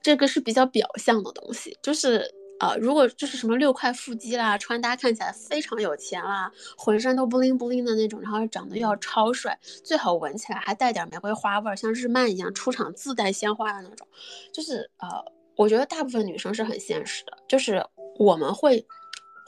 [0.02, 14.08] 这个是比较表象的东西，就是呃，如果就是什么六块腹肌啦，穿搭看起来非常有钱啦，浑身都布灵布灵的那种，然后长得又要超帅，最好闻起来还带点玫瑰花味儿，像日漫一样出场自带鲜花的那种，
[14.52, 15.10] 就是呃。
[15.58, 17.82] 我觉得大部分女生是很现实的，就是
[18.20, 18.86] 我们会，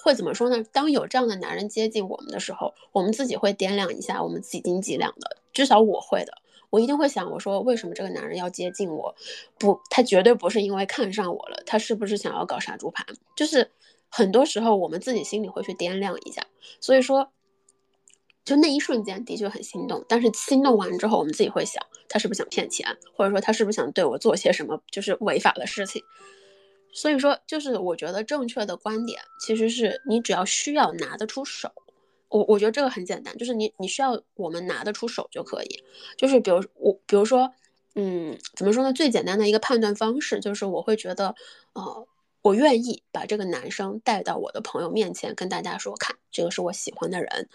[0.01, 0.63] 会怎么说呢？
[0.71, 5.35] 当有这样的男人接近我们的时候，我们自己会掂量一下，我们几斤几两的。
[5.51, 6.31] 至少我会的，
[6.69, 9.15] 我一定会想，我说为什么这个男人要接近我？
[9.57, 13.05] 不，他绝对不是因为看上我了，他是不是想要搞杀猪盘？
[13.35, 13.71] 就是
[14.09, 16.45] 很多时候我们自己心里会去掂量一下。
[16.79, 17.31] 所以说。
[18.47, 26.01] 就那一瞬间的确很心动，但是心动完之后，我们自己会想，他是不是想骗钱，或者说他是不是想对我做些什么就是违法的事情？
[26.93, 31.69] 所以说，就是我觉得正确的观点其实是你只要需要拿得出手，
[32.29, 35.83] 我我觉得这个很简单，就是你你需要我们拿得出手就可以。
[36.17, 37.51] 就是比如我比如说，
[37.95, 38.91] 嗯，怎么说呢？
[38.93, 41.35] 最简单的一个判断方式就是我会觉得，
[41.73, 42.07] 呃，
[42.41, 47.49] 我愿意把这个男生带到我的朋友面前，跟大家说，看这个是我喜欢的人。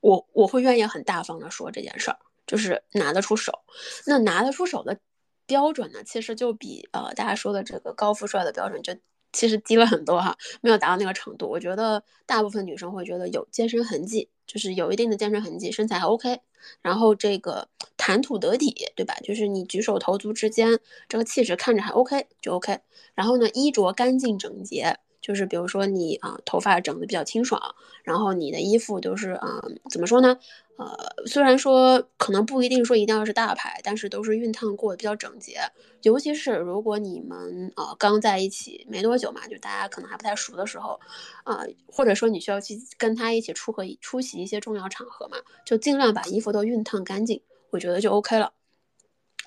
[0.00, 3.60] 我我会愿意很大方的说这件事儿，就是拿得出手。
[4.06, 4.98] 那拿得出手的
[5.46, 8.92] 标准呢，其实就比呃大家说的这个高富帅的标准就
[9.32, 11.48] 其实低了很多哈，没有达到那个程度。
[11.48, 16.40] 我觉得大部分女生会觉得有健身痕迹，就是有一定的健身痕迹，身材还 OK，
[16.82, 19.14] 然后这个谈吐得体，对吧？
[19.22, 22.80] 就是你举手投足之间这个气质看着还 OK 就 OK。
[23.14, 24.98] 然后呢，衣着干净整洁。
[25.22, 30.36] 就是比如说你啊，头发整的比较清爽，然后你的衣服都是啊，怎么说呢？
[30.76, 30.86] 呃，
[31.26, 35.60] 虽然说可能不一定说一定要是大牌，但是都是熨烫过的比较整洁。
[36.00, 40.98] 尤其是如果你们啊刚在一起没多久嘛，就大家可能还不太熟的时候，
[41.44, 48.52] 啊，或者说你需要去跟他一起出和出席一些重要场合嘛，就尽量把衣服都熨烫干净，我觉得就 OK 了。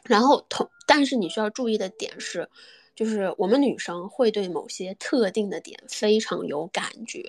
[0.03, 2.47] 然后同，但是你需要注意的点是。
[2.95, 7.23] 就是我们女生会对某些特定的点非常有感觉，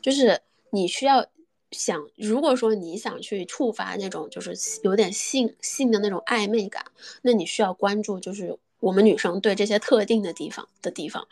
[0.00, 1.26] 就是你需要
[1.70, 6.84] 想，如果说你想去触发那种就是有点性性的那种暧昧感，
[7.22, 8.58] 那你需要关注就是。
[8.82, 11.24] 我们女生对这些特定的地方的地方，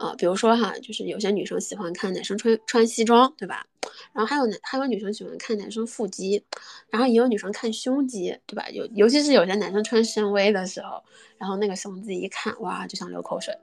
[0.00, 3.64] 啊，比如说哈，就是有些女生喜欢看男生穿穿西装，对吧？
[4.12, 6.42] 然后还有男还有女生喜欢看男生腹肌，
[6.90, 8.68] 然后也有女生看胸肌，对吧？
[8.70, 11.00] 尤尤其是有些男生穿深 V 的时候，
[11.38, 13.54] 然后那个胸肌一看，哇，就想流口水。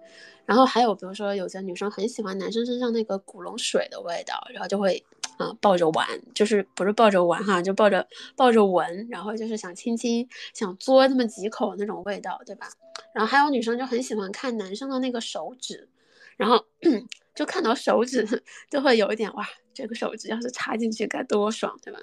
[0.45, 5.03] 然后还有比如说有些女生很喜欢男生身上那个古龙水的味道，然后就会。
[5.37, 12.67] 啊，抱着玩，就是不是抱着玩哈，就抱着抱着闻，然后就是想亲亲，想嘬那么几口那种味道，对吧？
[13.13, 15.89] 然后还有女生就很喜欢看男生的那个手指，
[16.37, 16.65] 然后
[17.35, 21.99] 就看到手指 就会有一点哇，这个手指要是插进去该多爽，对吧？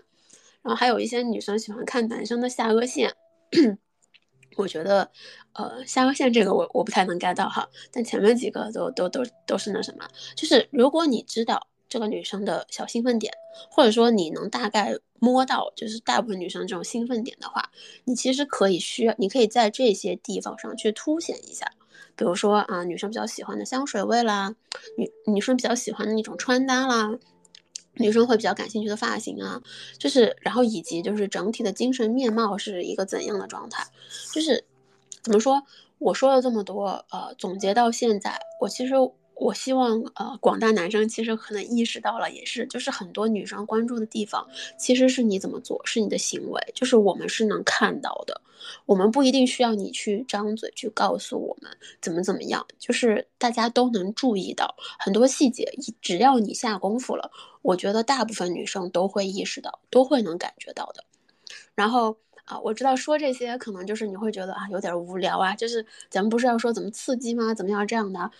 [0.62, 3.14] 然后还有一些女生喜欢看男生的下颚线，
[4.56, 5.10] 我觉得，
[5.54, 11.66] 呃，下颚线这个我我不太能 get 到哈，但前面几个都都都都是那什么，就是如果你知道。
[11.92, 13.30] 这个女生的小兴奋点，
[13.70, 17.70] 或者说你能大概摸到，就是大部分女生这种兴奋点的话，
[18.04, 21.70] 你其实可以需要，你可以在这些地方上去凸显一下。
[22.16, 24.54] 比如说啊，女生比较喜欢的香水味啦，
[24.96, 27.10] 女女生比较喜欢的那种穿搭啦，
[27.96, 29.62] 女生会比较感兴趣的发型啊，
[29.98, 33.86] 就是然后以及就是整体的精神面貌是一个怎样的状态，
[34.32, 34.64] 就是
[35.20, 35.62] 怎么说？
[35.98, 38.94] 我说了这么多，呃，总结到现在，我其实
[39.34, 44.46] 我希望呃广大男生其实可能意识到了，也是就是很多女生关注的地方，
[44.78, 48.40] 其实是你怎么做，是你的行为，就是我们是能看到的，
[48.86, 61.04] 我们不一定需要你去张嘴去告诉我们怎么怎么样，就是大家都能注意到很多细节，只要你下功夫了，我觉得大部分女生都会意识到，都会能感觉到的。
[61.74, 67.54] 然后啊，我知道说这些可能就是你会觉得啊有点无聊啊，就是咱们不是要说怎么刺激吗？
[67.54, 68.30] 怎么样这样的？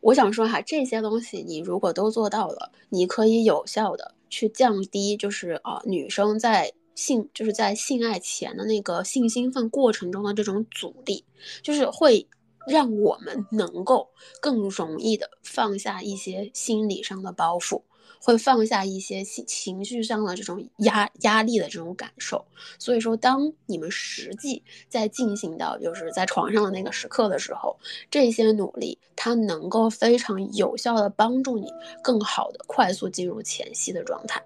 [0.00, 11.24] 我想说哈，这些东西你如果都做到了，你可以有效的去降低，就是啊，女生在性就是在性爱前的那个性兴奋过程中的这种阻力，
[11.62, 12.26] 就是会
[12.66, 14.08] 让我们能够
[14.40, 17.82] 更容易的放下一些心理上的包袱。
[18.20, 22.44] 会放下一些情情绪上的这种压压力的这种感受，
[22.78, 27.78] 所以说，当你们实际在进行到就是在床上的那个时刻的时候，
[28.10, 31.70] 这些努力它能够非常有效的帮助你
[32.02, 34.42] 更好的快速进入前戏的状态，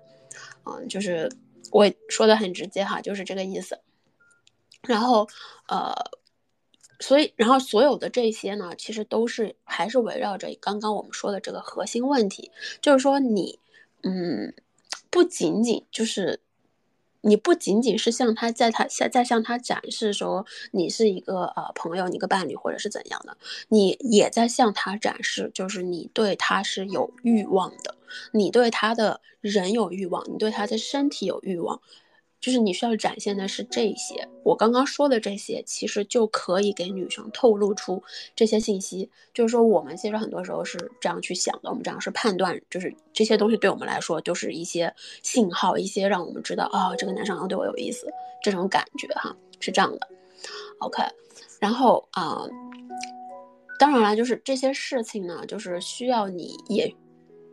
[0.65, 1.31] 嗯，就是
[1.71, 3.79] 我说的很直接哈，就是这个意思。
[4.83, 5.29] 然后，
[5.69, 5.95] 呃。
[7.03, 13.59] 所以，然后所有的这些呢，其实都是还是围绕着刚刚我们说的这个核心问题，就是说你，
[14.05, 14.55] 嗯，
[15.11, 16.41] 不仅仅就是，
[17.23, 23.37] 你不仅仅是向他在他在在向他展示说你是一个呃朋友，你个伴侣或者是怎样的，
[23.69, 27.97] 你也在向他展示，就是你对他是有欲望的，
[28.33, 31.81] 你对他的人有欲望，你对他的身体有欲望。
[32.43, 38.03] 就是你需要展现的是这些，我刚刚说的这些，其实就可以给女生透露出
[38.35, 39.09] 这些信息。
[39.33, 48.09] 就是说，我们其实很多时候是这样去想的，我们这样是判断，就是这些东西对我们来说都是一些信号，一些让我们知道啊，这个男生好像对我有意思，
[48.43, 50.09] 这种感觉哈，是这样的。
[50.81, 51.01] OK，
[51.61, 52.45] 然后啊，
[53.79, 56.93] 当然了，就是这些事情呢，就是需要你也。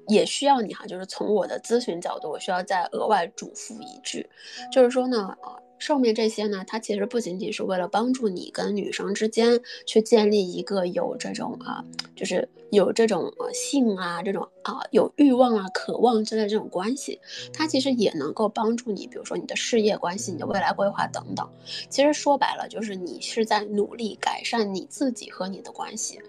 [0.09, 4.27] 也需要你哈，就是从我的咨询角度，我需要再额外嘱咐一句，
[4.71, 17.19] 就是说呢，啊，上面这些呢，它其实不仅仅是为了帮助你跟女生之间去建立一个有这种啊，就是有这种呃性啊，这种啊有欲望啊、渴望之类的这种关系，
[17.53, 21.47] 它其实也能够帮助你，比如说你的事业关系、你的未来规划等等。
[21.89, 26.19] 其实说白了，就是你是在努力改善你自己和你的关系，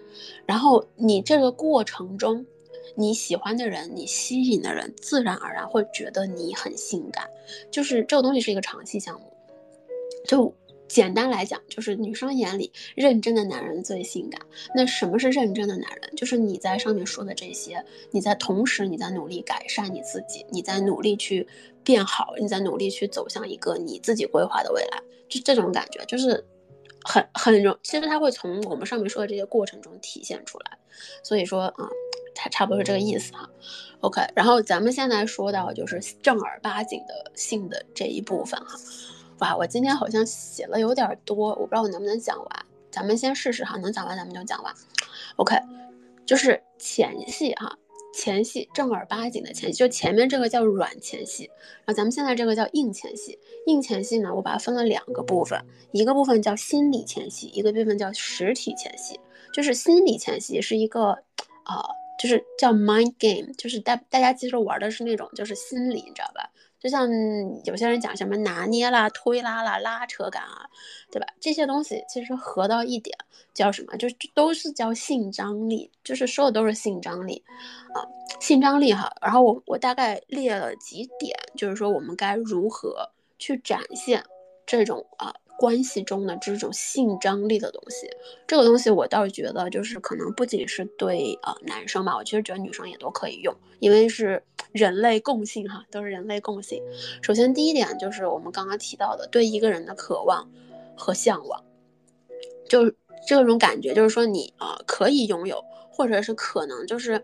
[0.45, 2.45] 然后你这个过程中。
[2.95, 7.29] 你喜欢的人，你吸引的人，自然而然会觉得你很性感。
[7.69, 9.33] 就是这个东西是一个长期项目。
[10.25, 10.53] 就
[10.87, 14.41] 简单来讲，就是女生眼里认真的男人最性感。
[14.75, 16.15] 那什么是认真的男人？
[16.15, 21.47] 就是你在上面说的这些，你在同时你在努力改善你自己，你在努力去
[21.83, 25.01] 变好，你在努力去走向一个你自己规划的未来。
[25.29, 26.45] 就这种感觉，就是
[27.03, 30.77] 很很容，其实它会从我们上面说的这些过程中体现出来。
[31.23, 31.89] 所以说啊。
[32.33, 33.49] 差不多是这个意思哈
[33.99, 38.79] ，OK，然后咱们现在说到就是正儿八经的性的这一部分哈，
[39.39, 42.47] 哇，我今天好像写了有点多，我不知道我能不能讲完，
[42.89, 44.73] 咱们先试试哈，能讲完咱们就讲完
[45.35, 45.55] ，OK，
[46.25, 47.77] 就是前戏哈，
[48.13, 51.43] 前戏正儿八经的前戏，就前面这个叫软前戏，
[51.85, 59.19] 然后咱们现在这个叫硬前戏，硬前戏呢，我把它分了两个部分，一个部分叫心理前戏，一个部分叫实体前戏，
[59.53, 61.11] 就是心理前戏是一个
[61.63, 61.85] 啊。
[62.21, 66.51] 就是叫 mind game，就是大大家其实玩的是那种就是心理，你知道吧？
[66.79, 67.09] 就像
[67.65, 70.69] 有些人讲什么拿捏啦、推拉啦、拉扯感啊，
[71.11, 71.25] 对吧？
[71.39, 73.17] 这些东西其实合到一点
[73.55, 73.97] 叫什么？
[73.97, 77.43] 就都是叫性张力，就是说的都是性张力
[77.95, 78.05] 啊，
[78.39, 79.11] 性张力哈。
[79.19, 84.23] 然后我我大概列了几点，就是说我们该如何去展现
[84.67, 85.33] 这种啊。
[85.61, 88.09] 关系中的这种性张力的东西，
[88.47, 96.81] 这个东西我倒是觉得，就是可能不仅是对呃男生吧，我其实觉得女生也都可以用，因为是人类共性哈，都是人类共性。
[97.21, 100.49] 首先第一点就是我们刚刚提到的，对一个人的渴望
[100.97, 101.63] 和向往，
[102.67, 102.95] 就是
[103.27, 107.23] 这种感觉，就是说你啊可以拥有，或者是可能就是。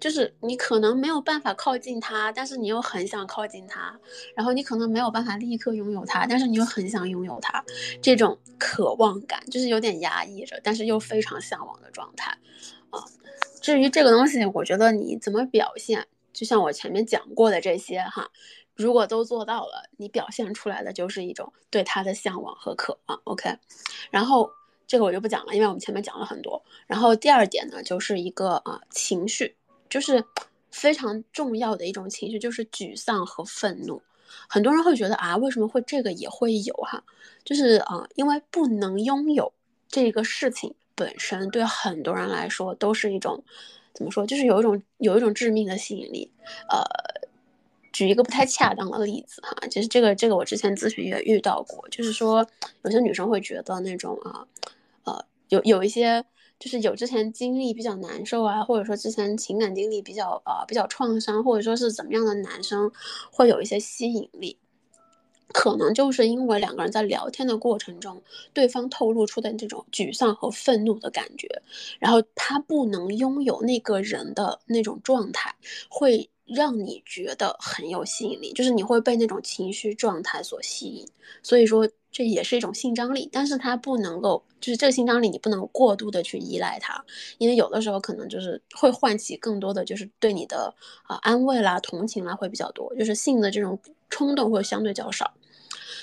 [0.00, 3.98] 就是你可能没有办法靠近他，但是你又很想靠近他，
[4.36, 7.64] 然后你可能没有办法立刻拥有他，但是你又很想拥有他，
[8.00, 12.30] 这种渴望感就是有点压抑着，但是又非常向往的状态
[12.90, 13.02] 啊。
[13.60, 18.30] 至于这个东西，我觉得你怎么表现，就像我前面讲过的这些哈，
[18.76, 23.20] 如果都做到了，你表现出来的就是一种对他的向往和渴望。
[23.24, 23.58] OK，
[24.10, 24.48] 然后
[24.86, 26.62] 这个我就不讲了，因为我们前面讲了很多。
[26.86, 29.56] 然后第二点呢，就是一个啊情绪。
[29.88, 30.24] 就是
[30.70, 34.00] 非常重要的一种情绪，就是沮丧和愤怒。
[34.48, 37.02] 很多人会觉得啊，为什么会这个也会有哈？
[37.44, 39.52] 就是啊，因为不能拥有
[39.88, 43.42] 这个事情本身，对很多人来说都是一种
[43.94, 46.30] 怎么说，就是有一种有一种致命的吸引力。
[46.68, 46.84] 呃，
[47.90, 52.46] 举一个不太恰当的例子哈，其实这个这个我之前咨询也遇到过，就是说
[52.82, 54.46] 有些女生会觉得那种啊，
[55.04, 56.22] 呃，有有一些
[56.58, 62.90] 就是有之前经历比较难受啊，或者说之前情感经历比较呃比较创伤，或者说是怎么样的男生
[63.30, 64.58] 会有一些吸引力。
[65.50, 71.48] 可能就是因为两个人在聊天的过程中，对方透露出的这种沮丧和愤怒的感觉，
[71.98, 75.54] 然后他不能拥有那个人的那种状态，
[75.88, 81.08] 会让你觉得很有吸引力，就是你会被那种情绪状态所吸引。
[81.42, 81.88] 所以说
[82.18, 87.04] 这也是一种性张力，但是它不能够，就是这个性张力你不能过度的去依赖它，
[87.38, 93.78] 因为有的时候可能就是会唤起更多的就是对你的啊安慰啦、同情啦会比较多，就是性的这种
[94.10, 95.32] 冲动会相对较少。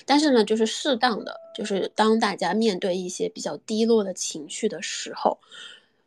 [0.05, 5.38] 但是呢，就是适当的，就是当大家面对一些比较低落的情绪的时候，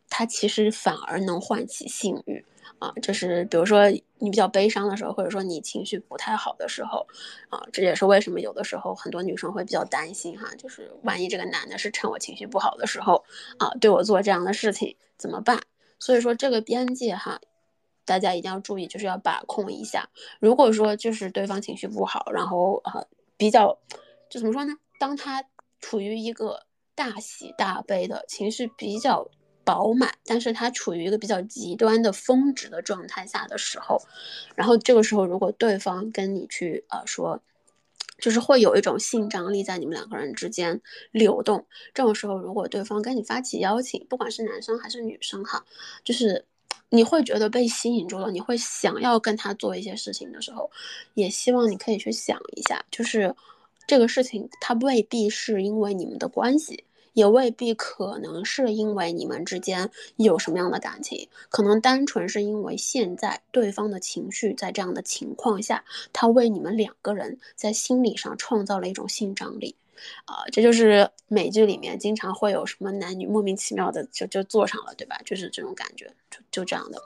[0.09, 2.47] 它其实反而能唤起性欲
[2.79, 2.93] 啊。
[3.03, 7.07] 就是比如说你比较悲伤的时候，或者说你情绪不太好的时候，
[7.49, 13.25] 啊，这也是为什么有的时候很多女生会比较担心哈，就是万一这个男的是趁我情绪不好的时候
[13.59, 15.61] 啊，对我做这样的事情怎么办？
[15.99, 17.41] 所以说这个边界哈，
[18.05, 20.09] 大家一定要注意，就是要把控一下。
[20.41, 23.05] 如果说就是对方情绪不好，然后啊。
[23.41, 23.79] 比较，
[24.29, 24.73] 就怎么说呢？
[24.99, 25.45] 当他
[25.79, 26.67] 处于一个
[26.97, 29.31] 大喜大悲的情绪比较
[29.69, 34.01] 饱满，但是他处于一个比较极端的峰值的状态下的时候，
[34.55, 37.43] 然后这个时候如果对方跟你去呃说，
[38.19, 41.67] 就是会有一种性张力在你们两个人之间流动。
[41.93, 45.63] 这种时候，如果对方跟你发起邀请，不管是男生还是女生哈，
[46.03, 46.47] 就是
[46.89, 50.71] 你会觉得被吸引住了，你会想要跟他做一些事情的时候，
[51.13, 53.35] 也希望你可以去想一下，就是
[53.87, 56.85] 这个事情，它未必是因为你们的关系，
[57.19, 69.75] 也未必可能是因为你们之间有什么样的感情，可能单纯是因为现在对方的情绪在这样的情况下，他为你们两个人在心理上创造了一种性张力。
[70.27, 75.21] 啊，这就是美剧里面经常会有什么男女莫名其妙的就就坐上了，对吧？
[75.25, 77.03] 就是这种感觉，就就这样的。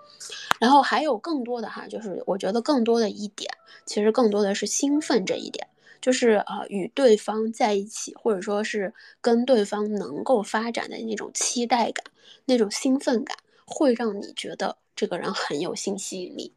[0.60, 3.50] 然后还有更多的哈，就是我觉得更多的一点，
[3.86, 5.66] 其实更多的是兴奋这一点，
[6.03, 8.92] 就是呃与对方在一起，或者说是
[9.22, 12.05] 跟对方能够发展的那种期待感，
[12.44, 13.34] 那种兴奋感，
[13.64, 16.53] 会让你觉得这个人很有性吸引力。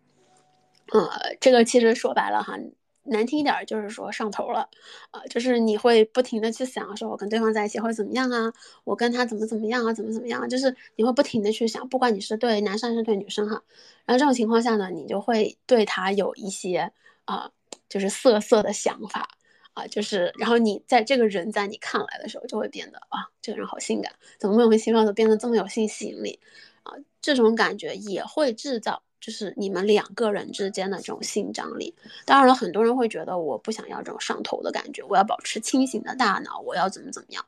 [0.92, 2.60] 呃，这个其实说白了哈。
[3.08, 4.68] 难听一点就是说上头了，
[5.12, 8.52] 啊，就是你会不停的去想，说我跟对方在一起会怎么样啊？
[8.84, 9.94] 我跟他怎么怎么样啊？
[9.94, 10.50] 怎么怎么样？
[10.50, 13.62] 就是你会不停的去想，不管你是对男生还是对女生哈。
[14.06, 16.92] 然后这种情况下呢，你就会对他有一些
[17.26, 17.52] 啊，
[17.90, 19.28] 就是色色的想法
[19.74, 26.40] 啊，就是然后你在这个人在你看来的时候，就会变得啊，这个人好性感，怎么莫名其妙的变得这么有性吸引力
[26.84, 26.94] 啊？
[27.22, 29.02] 这种感觉也会制造。
[29.22, 37.44] 就是你们两个人之间的这种性张力，当然了，很多人会觉得我不想要这种上头的感觉，我要保持清醒的大脑，我要怎么怎么样。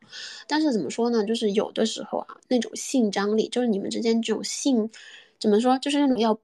[0.47, 1.23] 但是怎么说呢？
[1.23, 4.89] 就是有的时候啊，那种性张力，就是你们之间这种性，
[5.39, 5.77] 怎么说？
[5.77, 6.39] 就是那种要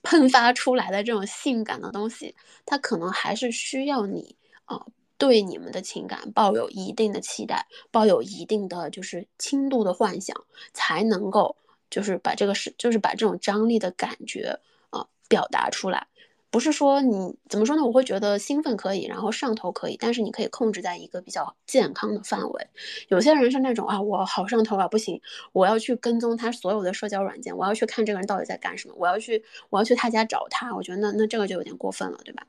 [0.02, 2.34] 喷发出来的这种性感的东西，
[2.64, 4.86] 它可能还是需要你啊，
[5.18, 10.34] 对你们的情感抱有一定的期待，抱有一定的就是轻度的幻想，
[10.72, 11.56] 才能够
[11.90, 14.58] 就是把这个是，就是把这种张力的感觉
[14.90, 15.06] 啊。
[15.28, 16.08] 表达出来，
[16.50, 17.84] 不是说你怎么说呢？
[17.84, 22.66] 我会觉得兴奋可以，然后上头可以，但是你可以控制在一个比较健康的范围。
[23.06, 25.20] 有些人是那种啊，我好上头啊，不行，
[25.52, 30.74] 我要去跟踪他所有的社交软件，我要去看这个人到底在干什么，我要去，我要去他家找他。
[30.74, 32.44] 我觉得那那这个就有点过分了，对吧？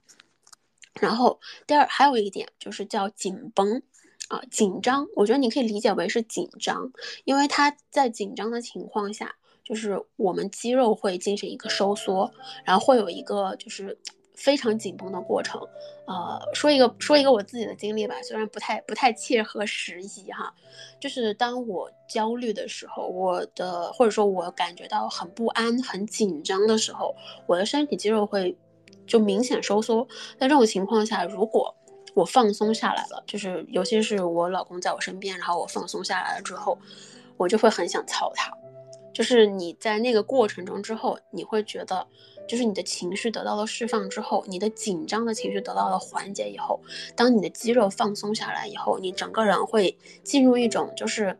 [0.99, 3.83] 然后第二还有一点就是叫紧绷
[4.29, 5.05] 啊，紧张。
[5.15, 6.91] 我觉得你可以理解为是紧张，
[7.23, 9.35] 因为他在紧张的情况下。
[9.63, 12.31] 就是我们肌肉会进行一个收缩，
[12.63, 13.97] 然后会有一个就是
[14.35, 15.61] 非常紧绷的过程。
[16.07, 20.53] 呃，说一个说一个我自己的经历吧，虽然不太不太切合时宜哈。
[20.99, 28.57] 就是当我焦虑的时候，我的或者说我感觉到很不安、很紧张的时候，我的身体肌肉会
[29.07, 30.07] 就明显收缩。
[30.37, 31.73] 在这种情况下，如果
[32.13, 36.77] 我放松下来了，就是尤其是我老公在我身边，然后我放松下来了之后，
[37.37, 38.51] 我就会很想操他。
[39.13, 42.07] 就是你在那个过程中之后，你会觉得，
[42.47, 46.79] 就是你的情绪得到了释放之后，你的紧张的情绪得到了缓解以后，
[47.15, 51.37] 当你的肌肉放松下来以后，你整个人会进入一种就是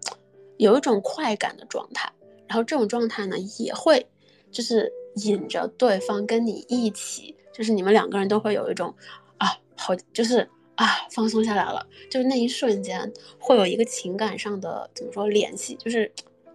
[0.57, 2.11] 有一种快感的状态，
[2.47, 4.05] 然后这种状态呢也会
[4.51, 8.93] 就是引着对方跟你一起，就是你们两个人都会有一种
[9.38, 16.11] 啊好就是啊放松下来了，就是那一瞬间会有一个情感上的怎么说联系，就是。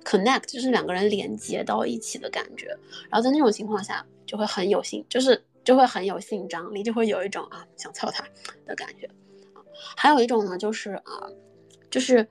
[0.07, 2.68] connect，就是两个人连接到一起的感觉。
[3.11, 8.24] 然后在那种情况下，就会很有性，就是就会很有性张力，就会有一种啊想操他
[8.64, 9.11] 的感觉。
[9.96, 11.28] 还有一种呢，就是啊，
[11.90, 12.26] 就是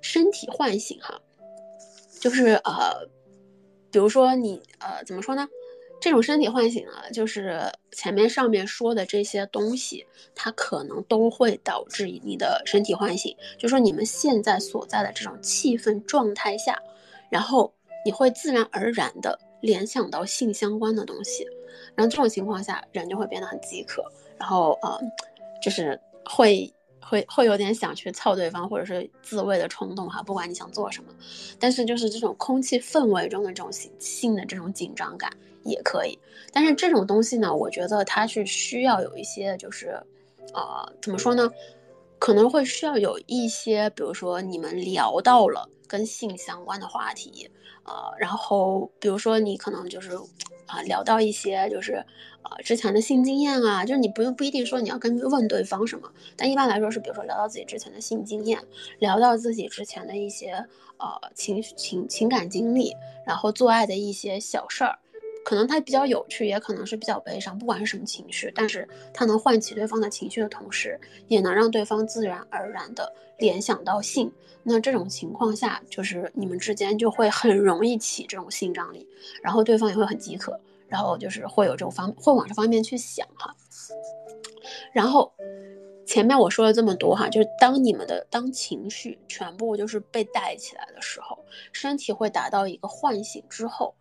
[0.00, 1.20] 身体唤醒哈，
[2.18, 3.06] 就是呃，
[3.90, 5.46] 比如说你呃怎么说呢？
[6.00, 7.60] 这种身体唤醒啊，就是
[7.90, 13.36] 前面上面说的这些东西，它可能都会导致你的身体唤醒。
[13.58, 16.80] 就说你们现在所在的这种气氛状态下，
[17.30, 17.72] 然后
[18.04, 21.44] 你会自然而然的联想到性相关的东西，
[21.94, 24.04] 然后这种情况下，人就会变得很饥渴，
[24.38, 24.98] 然后呃，
[25.62, 26.72] 就是会。
[27.00, 31.10] 会会有点想去操对方或者是自慰的冲动哈，不管你想做什么，
[31.58, 35.32] 但是就是这种空气氛围中的这种性性的这种紧张感
[35.64, 36.18] 也可以，
[36.52, 39.98] 但是这种东西呢，我觉得它是需要有一些就是，
[40.52, 41.50] 呃，怎么说呢？
[42.18, 47.50] 可能会需要有一些，比如说你们聊到了跟性相关的话题，
[47.82, 50.16] 呃，然后比如说你可能就是。
[50.68, 52.04] 啊，聊到一些就是，
[52.42, 58.62] 呃，之前的性经验啊，就是你不用不一定说你要跟问对方什么，但一般来说是，比如说聊到自己之前的性经验，
[58.98, 60.52] 聊到自己之前的一些
[60.98, 64.98] 呃情情情感经历，然后做爱的一些小事儿。
[65.48, 74.30] 可能它比较有趣，也可能是比较悲伤，不管是什么情绪，但是它能唤起对方的情绪的同时，也能让对方自然而然的联想到性。
[74.62, 79.08] 那这种情况下，就是你们之间就会很容易起这种性张力，
[79.42, 83.56] 然后对方也会很饥渴，然后就是会有这种方会往这方面去想哈。
[84.92, 85.32] 然后
[86.04, 91.42] 前面我说了这么多哈，就是当你们的当情绪全部就是被带起来的时候，
[91.72, 93.94] 身体会达到一个唤醒之后。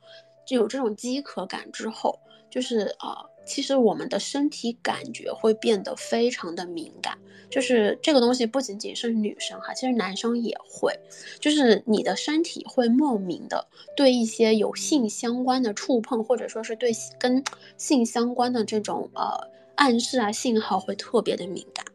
[0.47, 2.17] 就有这种饥渴感之后，
[2.49, 7.17] 就是啊，其实我们的身体感觉会变得非常的敏感。
[7.49, 10.93] 就是这个东西不仅仅是女生哈，其实男生也会。
[11.39, 17.43] 就是你的身体会莫名的对一些有性相关的触碰，或者说是对跟
[17.77, 21.85] 性相关的这种呃暗示啊信号会特别的敏感。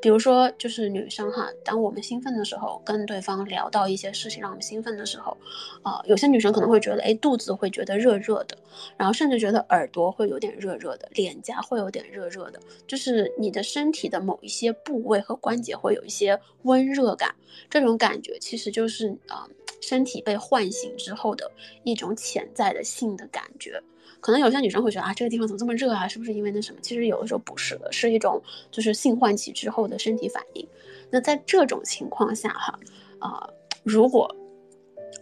[0.00, 5.36] 比如说，就是女生哈，当我们兴奋的时候，跟对方聊到一些事情让我们兴奋的时候，
[5.82, 8.56] 啊，有些女生可能会觉得，哎，肚子会觉得热热的，
[8.96, 17.34] 然后甚至觉得耳朵会有点热热的，脸颊会有点热热的，就是你的身体的某一些部位和关节会有一些温热感，
[17.68, 19.46] 这种感觉其实就是啊，
[19.80, 21.50] 身体被唤醒之后的
[21.84, 23.82] 一种潜在的性的感觉。
[24.20, 26.06] 可能有些女生会觉得啊，这个地方怎么这么热啊？
[26.08, 26.78] 是不是因为那什么？
[26.80, 30.66] 其实有的时候不是的，是一种就是性唤起之后的身体反应。
[31.10, 32.78] 那在这种情况下哈，
[33.20, 33.48] 啊，
[33.84, 34.34] 如果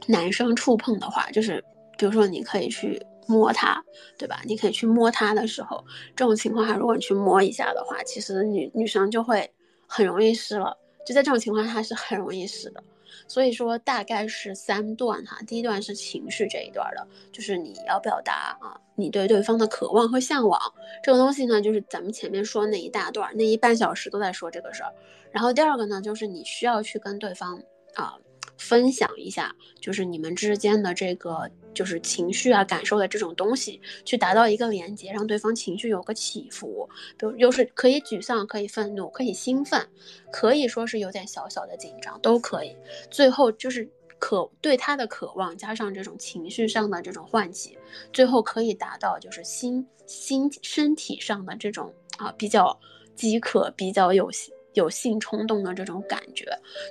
[0.07, 1.62] 男生触碰的话，就是
[1.99, 3.82] 比如说你可以去摸他，
[4.18, 4.41] 对吧？
[4.45, 5.85] 你可以去摸他的时候，
[6.16, 9.51] 这种情况下，如果你去摸一下的话，其实女女生就会
[9.87, 10.76] 很容易湿了。
[11.07, 12.82] 就在这种情况下是很容易湿的。
[13.28, 20.60] 所以说大概是三段哈，第一段是情绪这一段的，就是你要表达啊，你对对方的渴望和向往
[21.02, 24.92] 这个东西呢，就是咱们前面说那一大段那一半小时都在说这个事儿。
[25.30, 27.62] 然后第二个呢，就是你需要去跟对方
[27.94, 28.16] 啊。
[28.59, 36.88] 分享一下，就是你们之间的这个就是情绪啊、感受的这种东西，去达到一个连接，让对方情绪有个起伏。
[37.18, 39.86] 比如，又是可以沮丧，可以愤怒，可以兴奋，
[40.32, 42.76] 可以说是有点小小的紧张，都可以。
[43.11, 43.88] 最后就是
[44.18, 47.76] 渴对他的渴望，加上这种情绪上的这种唤起，
[48.12, 52.78] 最后可以达到就是心心身体上的这种啊比较
[53.16, 54.30] 饥渴，比较有。
[54.74, 56.46] 有性冲动的这种感觉，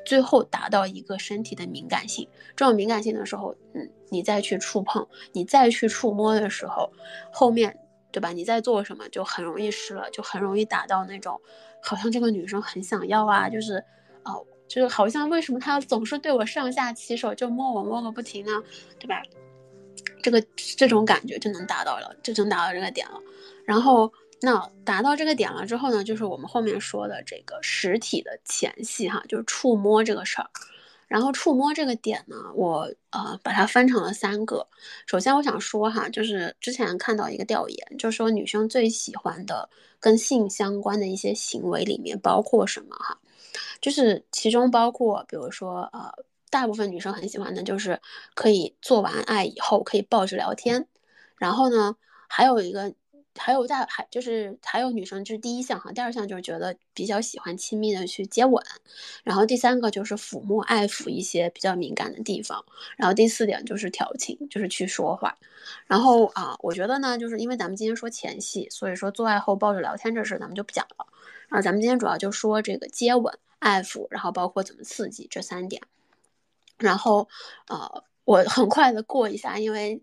[0.05, 2.27] 最后达到一个身体的敏感性。
[2.55, 6.91] 这种敏感性的时候，嗯，你再去触碰，你再去触摸的时候，
[7.31, 7.77] 后面
[8.11, 8.29] 对吧？
[8.29, 11.39] 你在做什么就很容易湿了，就很容易达到那种，
[11.81, 13.83] 好像这个女生很想要啊，就是
[14.23, 18.51] 哦，就是好像为什么她总是对我上下其手，就摸我摸个不停呢？
[18.99, 19.21] 对吧？
[20.21, 20.41] 这个
[20.77, 23.19] 这种感觉就能达到了，就能达到这个点了，
[23.65, 24.11] 然后。
[24.45, 30.49] 那达到这个点了之后呢，就是我们后面说的这个实体的前戏哈，就是触摸这个事儿。
[31.07, 34.67] 然后触摸这个点呢，我呃把它分成了三个。
[35.07, 39.69] 首先我想说哈，就是之前看到一个调研，就说女生最喜欢的
[40.01, 43.17] 跟性相关的一些行为里面包括什么哈，
[43.79, 46.11] 就是其中包括比如说呃，
[46.49, 48.01] 大部分女生很喜欢的就是
[48.35, 50.85] 可以做完爱以后可以抱着聊天，
[51.37, 51.95] 然后呢
[52.27, 52.93] 还有一个。
[53.37, 58.63] 还有大还就是还有女生，就是第一项哈，第二项就是觉得比较喜欢亲密的去接吻，
[59.23, 62.63] 然后第三个就是抚摸爱抚一些比较敏感的地方，
[62.97, 65.37] 然后第四点就是调情，就是去说话。
[65.87, 71.07] 然后啊，我觉得呢，就是因为咱们今天说前戏，所以说做爱后抱着聊天这事咱们就不讲了。
[71.47, 75.81] 然后咱们今天主要就说这个接吻、爱抚，然后包括怎么刺激这三点。
[76.77, 77.29] 然后
[77.67, 80.01] 呃，我很快的过一下，因为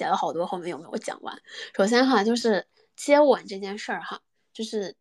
[0.00, 1.38] 写了好多，后面有没有讲完？
[1.76, 4.22] 首先哈，就是接吻这件事儿哈，
[4.54, 4.96] 就是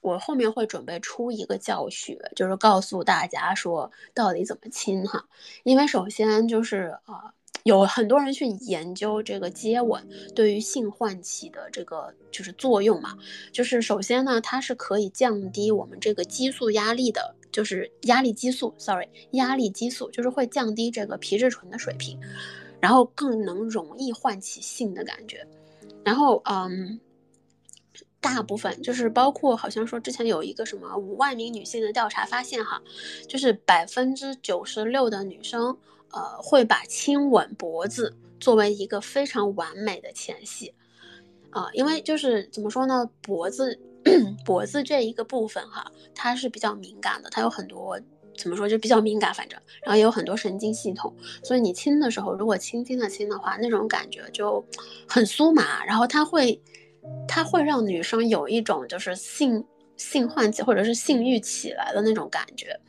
[0.00, 5.24] 我后面会准备出一个教学，就是告诉大家说到底怎么亲哈。
[5.62, 7.32] 因为首先就是啊，
[7.62, 13.16] 有很多人去研究这个接吻对于性唤起的这个就是作用嘛，
[13.52, 17.36] 就是首先呢，它是可以降低我们这个激素压力的。
[17.52, 22.16] 就是压力激素，sorry，压力激素就是会降低这个皮质醇的水平，
[22.80, 25.46] 然后更能容易唤起性的感觉。
[26.04, 26.98] 然后，嗯，
[28.20, 32.80] 大部分就是包括好像说之前有一个什么五万名女性的调查发现哈，
[33.28, 35.76] 就是百分之九十六的女生，
[36.10, 40.72] 呃，会把亲吻脖子作为一个非常完美的前戏，
[41.50, 43.78] 啊，因为就是怎么说呢，脖子。
[44.46, 48.00] 脖子这一个部分哈，它是比较敏感的，它有很多
[48.40, 51.14] 怎么说就比较敏感，反正然后也有很多神经系统，
[51.44, 54.64] 所以你亲的时候，如果轻轻的亲的话，那种感觉就
[55.06, 56.60] 很酥麻，然后它会
[57.28, 59.64] 它会让女生有一种就是性
[59.96, 62.80] 性唤起或者是性欲起来的那种感觉。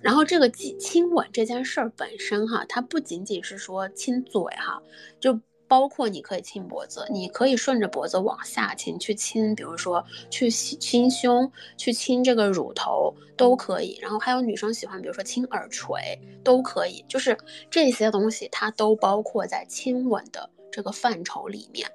[0.00, 4.82] 然后这个亲亲吻这件事儿本身哈，它不仅仅是说亲嘴哈，
[5.18, 5.40] 就。
[5.68, 13.98] 包括你可以亲脖子，你可以顺着脖子往下亲，去亲，比如说去亲胸，去亲这个乳头都可以。
[14.00, 17.36] 然后还有女生喜欢，比如说亲耳垂都可以，就是
[17.70, 21.90] 这些东西它都包括在亲吻的这个范畴里面。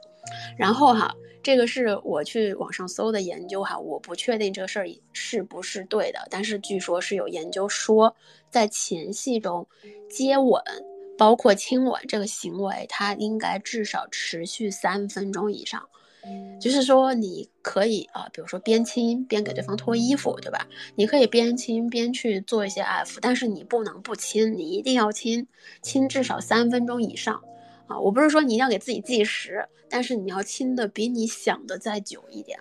[0.58, 8.16] 然后哈，这个是我去网上搜的研究哈，我不确定这个事儿是不是对的，但是据说是有研究说，
[8.50, 9.68] 在前戏中
[10.10, 10.62] 接吻。
[11.22, 15.88] 包括亲吻这个行为，它应该至少持续三分钟以上。
[16.60, 20.68] 就是说，你可以啊，比如说边亲边给对方脱衣服，对吧？
[20.96, 25.48] 你可以边亲边去做一些爱抚，但是你不能不亲，你一定要亲，
[25.84, 27.40] 亲至少三分钟以上
[27.86, 28.00] 啊！
[28.00, 32.60] 我不是说你一定要给自己计时，但是你要亲的比你想的再久一点。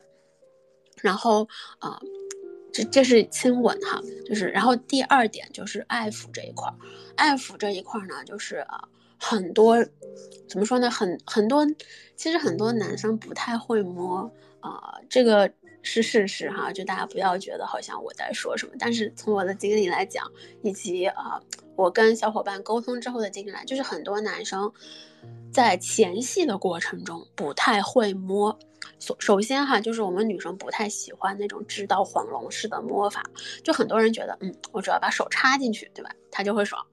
[1.00, 1.48] 然后
[1.78, 1.98] 啊。
[2.72, 6.74] 这这是亲吻哈，就是然后第二点就是爱抚这一块儿，
[7.16, 9.84] 爱抚这一块儿呢，就是啊很多
[10.48, 11.66] 怎么说呢，很很多
[12.16, 15.50] 其实很多男生不太会摸啊，这个
[15.82, 20.30] 是事实哈，就大家不要觉得好像我在说什么，但是从我的经历来讲，
[20.62, 21.40] 以及啊
[21.76, 24.70] 我跟小伙伴沟通之后的经历来，就是很多男生
[25.52, 28.58] 在前戏的过程中不太会摸。
[28.98, 33.22] 首首先哈，就是我们女生不太喜欢那种直捣黄龙式的摸法，
[33.62, 36.84] 就很多人觉得，嗯，我只要把手插进去，对吧，他就会爽，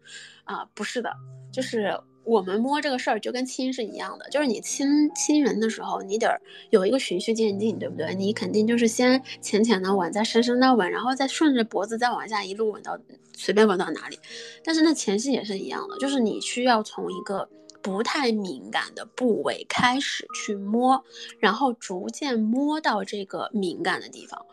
[0.44, 1.10] 啊，不是的，
[1.52, 8.14] 就是我们摸这个事儿就跟亲是一样的，就是你亲亲人的时候，你得有一个循序渐进，对不对？
[8.16, 12.98] 你肯定就是先浅浅的吻，再深深的吻，然后再顺着脖子再往下一路吻到
[13.34, 14.20] 随便吻到哪里。
[14.64, 17.50] 但是那前戏也是一样的，就是你需要从一个。
[17.88, 21.06] 不太敏感的部位开始去摸，
[21.40, 24.46] 然后逐渐摸到这个敏感的地方，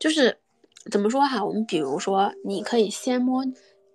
[0.00, 0.38] 就是
[0.90, 1.44] 怎么说哈？
[1.44, 3.44] 我们比如说，你可以先摸。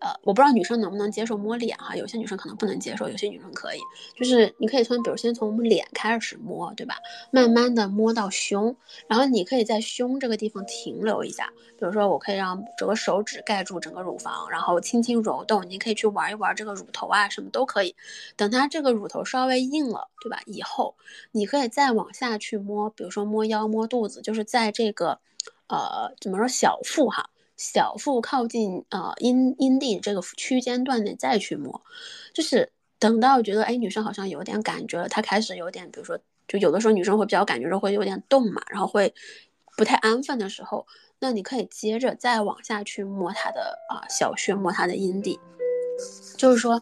[0.05, 3.79] 呃，我不知道女生能不能接受摸脸哈，有些女生可能不能接受，有些女生可以。
[4.15, 6.95] 就是你可以从，比如先从我们脸开始摸，对吧？
[7.31, 8.75] 慢慢的摸到胸，
[9.07, 11.51] 然后你可以在胸这个地方停留一下。
[11.79, 15.67] 比如说，我可以让整个手指盖住整个乳房，然后轻轻揉动。
[15.67, 17.95] 你可以去玩一玩这个乳头啊，什么都可以。
[18.35, 20.39] 等它这个乳头稍微硬了，对吧？
[20.45, 20.93] 以后
[21.31, 25.19] 你可以再往下去摸，比如说摸腰、摸肚子，就是在这个，
[25.67, 27.27] 呃，怎么说小腹哈？
[27.57, 31.81] 小腹靠近呃阴阴蒂这个区间段内再去摸，
[32.33, 39.13] 就是等到觉得哎女生好像有点感觉了，她开始有点，比如说就有的时候女生会比较感觉说会有点动嘛，然后会
[39.77, 40.85] 不太安分的时候，
[41.19, 45.39] 那你可以接着再往下去摸她的啊小穴，摸她的阴蒂，
[46.37, 46.81] 就是说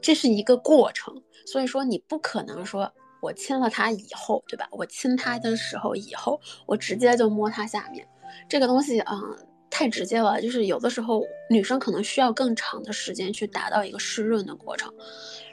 [0.00, 4.68] 这是一个过程，所以说你不可能说我亲了她以后，对吧？
[4.70, 8.06] 我亲她的时候以后，我直接就摸她下面。
[8.48, 9.20] 这个东西啊，
[9.70, 14.92] 太直接了，就是有的时候女生可能需要更长的时间去达到一个湿润的过程。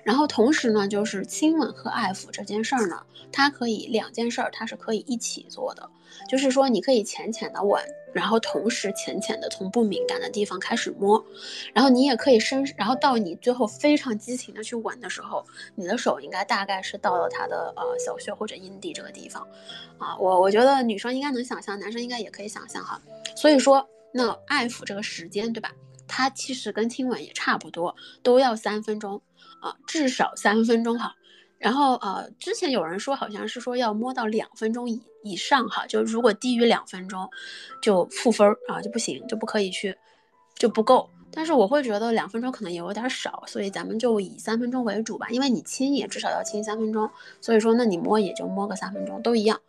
[0.04, 3.02] 然后同时呢，就是亲吻和爱抚这件事儿呢，
[3.32, 5.90] 它可以两件事儿，它是可以一起做的。
[6.30, 7.82] 就是说，你可以浅浅的吻，
[8.14, 11.24] 然后同时浅浅的从不敏感的地方开始摸，
[11.74, 15.46] 然后你也可以深，然后到你最后非常激情的去吻的时候，
[15.76, 19.48] 你的手应该大概是到了他的呃小穴或者阴蒂这个地方，
[19.98, 23.02] 啊，我我觉得女生应该能想象，男生应该也可以想象哈。
[23.36, 25.72] 所以说，那爱抚这个时间，对吧？
[26.08, 29.20] 它其实跟亲吻也差不多，都要三分钟
[29.62, 31.16] 啊，至少三分钟哈。
[31.58, 37.30] 然后呃，之前有人说好像是说要摸到两分钟以以上哈，就如果低于两分钟，
[37.82, 39.98] 就负分儿啊，就不行，就不可以去，
[40.56, 41.10] 就不够。
[41.36, 45.28] 但是我会觉得两分钟可能也有点少，所以咱们就以三分钟为主吧。
[45.32, 47.10] 因为你亲也至少要亲三分钟，
[47.42, 49.60] 所以说那你摸也就摸个三分钟，都一样。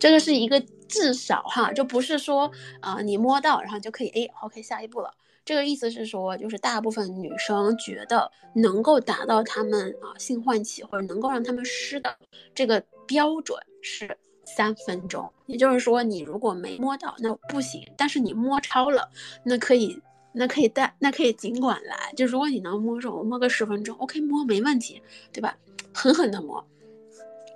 [0.00, 5.14] 这个是一个至少哈，就不是说啊你摸到然后就可以哎 OK 下一步了。
[5.44, 12.16] 这个意思是说，就是大部分女生觉得能够达到她们啊性唤起或者能够让她们湿的
[12.52, 15.30] 这个标准是三分钟。
[15.44, 19.10] 也就是说，你如果没摸到那不行，但是你摸超了，
[19.44, 20.00] 那可以。
[20.38, 22.12] 那可以带，那可以尽管来。
[22.14, 25.00] 就如果你能摸着我摸个十分钟，OK，摸没问题，
[25.32, 25.56] 对吧？
[25.94, 26.62] 狠狠的摸。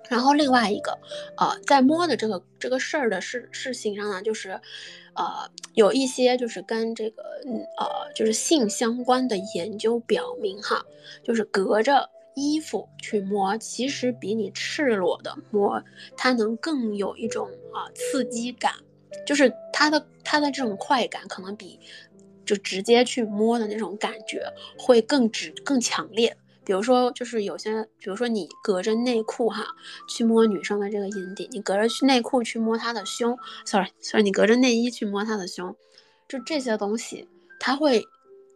[0.09, 0.99] 然后另外一个，
[1.37, 4.59] 呃，在摸的这个这个事儿的事事情上呢，就是，
[5.13, 7.23] 呃，有一些就是跟这个，
[7.77, 10.83] 呃，就是性相关的研究表明哈，
[11.23, 15.83] 就是隔着衣服去摸，其实比你赤裸的摸，
[16.17, 18.75] 它能更有一种啊刺激感，
[19.27, 21.79] 就是它的它的这种快感可能比。
[22.47, 24.43] 就直接去摸的那种感觉
[24.77, 26.37] 会更直更强烈。
[26.65, 29.65] 比如说，就是有些，比如说你隔着内裤哈
[30.09, 35.77] 去摸女生的这个阴蒂，你隔着去内裤去摸她的胸，sorry，sorry，你隔着内衣去摸她的胸，
[36.29, 37.29] 就这些东西，
[37.61, 38.05] 它会，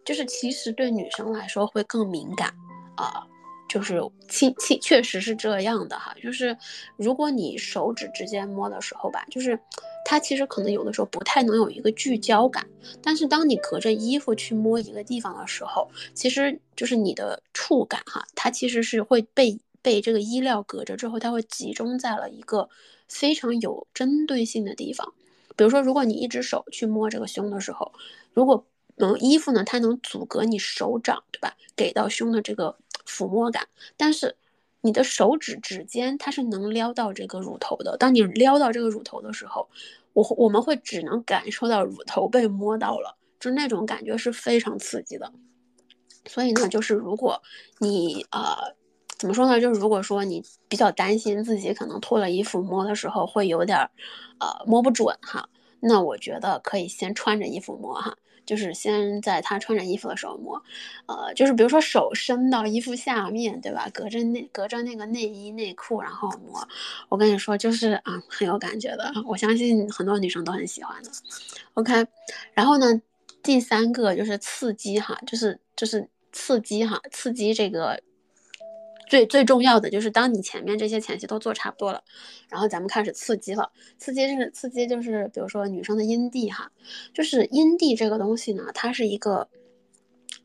[0.04, 2.52] 就是其实对女生来说会更敏感
[2.96, 3.24] 啊。
[3.68, 6.14] 就是亲亲，确实是这样的哈。
[6.22, 6.56] 就是
[6.96, 9.58] 如果你手指直接摸的时候吧，就是
[10.04, 12.66] 它其实可能有的时候不太能有一个聚焦感。
[13.02, 22.68] 但是当你隔着衣服去摸一个地方的时候，其实就是你的触感哈，它其实是会被被这个衣料隔着之后，它会集中在了一个
[23.08, 25.12] 非常有针对性的地方。
[25.56, 27.92] 比如说，如果你一只手去摸这个胸的时候，
[28.32, 28.64] 如果
[28.96, 31.56] 嗯衣服呢，它能阻隔你手掌，对吧？
[31.74, 32.76] 给到胸的这个。
[33.06, 34.36] 抚摸感，但是
[34.80, 37.96] 你的手指指尖它是能撩到这个乳头的。
[37.96, 39.68] 当你撩到这个乳头的时候，
[40.12, 45.32] 我我们会只能感受到乳头被摸到了，就那种感觉是非常刺激的。
[46.26, 47.42] 所以呢，就是如果
[47.78, 48.74] 你呃
[49.18, 53.90] 怎么说呢，就是如果说你比较担心自己可能脱了衣服摸的时候会有点儿
[54.38, 55.48] 呃摸不准哈，
[55.80, 58.16] 那我觉得可以先穿着衣服摸哈。
[58.46, 60.62] 就是先在他穿着衣服的时候摸，
[61.06, 63.88] 呃，就是比如说手伸到衣服下面，对吧？
[63.92, 66.66] 隔着内隔着那个内衣内裤，然后摸。
[67.08, 69.12] 我跟你说，就是啊，很有感觉的。
[69.26, 71.10] 我相信很多女生都很喜欢的。
[71.74, 72.06] OK，
[72.52, 73.00] 然后呢，
[73.42, 78.00] 第三个就是刺激哈，就是就是刺激哈，刺激这个。
[79.14, 82.02] 最最重要的就是，当你前面这些前期都做差不多了，
[82.48, 83.70] 然后咱们开始刺激了。
[83.96, 86.72] 刺激是刺激，就是比如说女生的阴蒂哈，
[87.12, 89.48] 就是阴蒂这个东西呢，它是一个，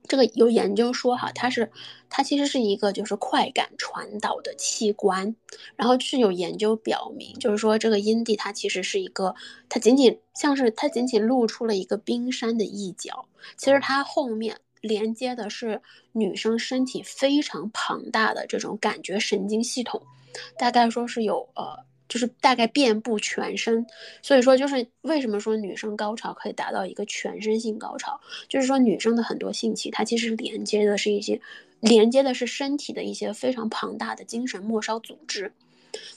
[0.08, 1.72] 这个有研究说哈，它是
[2.12, 5.36] 它其实是一个就是快感传导的器官。
[5.76, 9.34] 然后是有研究表明，就是说这个阴蒂它其实是一个，
[9.68, 13.26] 它仅仅像是它仅仅露出了一个冰山的一角，
[13.58, 14.60] 其实它后面。
[14.82, 20.02] 连接的是女生身体非常庞大的这种感觉神经系统，
[20.58, 23.86] 大概说是有呃，就是大概遍布全身，
[24.22, 31.42] 所以说就是为什么说女生高潮可以达到一个全身性高潮，就是说女生的很多性器它其实连接的是一些
[31.80, 35.54] 连接的是身体的一些非常庞大的精神末梢组织，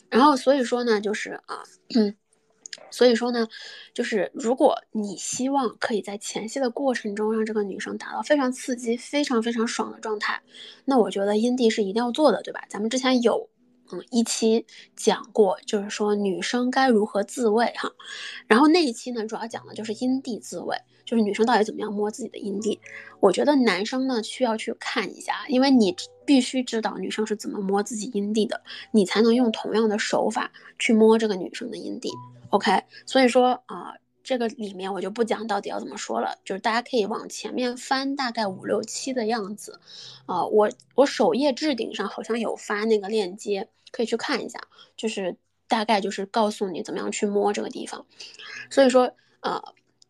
[0.08, 1.62] 然后所以说呢就是啊。
[1.94, 2.16] 嗯
[2.92, 3.48] 所以说呢，
[3.92, 10.40] 就是如果你希望可以在前戏的过程中让这个女生达到非常刺激、非常非常爽的状态，
[10.84, 12.64] 那我觉得阴蒂是一定要做的，对吧？
[12.68, 13.48] 咱们之前有
[13.92, 17.90] 嗯一期讲过，就是说女生该如何自慰哈，
[18.46, 22.78] 然后那一期呢主要讲的就是阴蒂自慰，就是女生到底怎么样摸自己的阴蒂。
[23.20, 25.94] 我觉得男生呢需要去看一下，因为你
[26.24, 32.10] 必须知道女生是怎么摸自己阴蒂的，你才能用同样的手法去摸这个女生的阴蒂。
[32.50, 39.80] OK，所以说啊，这个里面我就不讲到底要怎么说了，就是大家可以往前面翻，大概五六七的样子，
[40.26, 44.60] 啊，我我首页置顶上好像有发那个链接，可以去看一下，
[44.96, 48.04] 就是大概就是告诉你怎么样去摸这个地方。
[48.70, 49.10] 所以说，
[49.40, 49.62] 呃，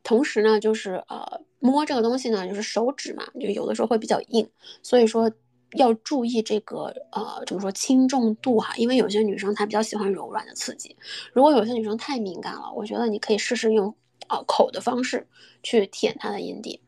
[0.03, 4.51] 同时呢，就是呃，摸这个东西呢，就是手指嘛，就有的时候会比较硬，
[4.83, 5.31] 所以说。
[5.77, 8.75] 要注意这个呃，怎么说轻重度哈？
[8.77, 10.97] 因为有些女生她比较喜欢柔软的刺激，
[11.33, 13.95] 如果有些女生太敏感了，我觉得你可以试试用
[14.27, 15.27] 啊口的方式
[15.62, 16.81] 去舔她的阴蒂。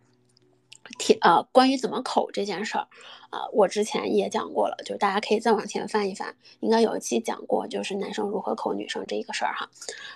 [0.99, 2.87] 提呃，关于怎么口这件事儿
[3.31, 9.69] 啊，我之前也讲过了，就是大家可以再往前翻一翻，应该有一期讲过，就是男生如何口女生这一个事儿哈。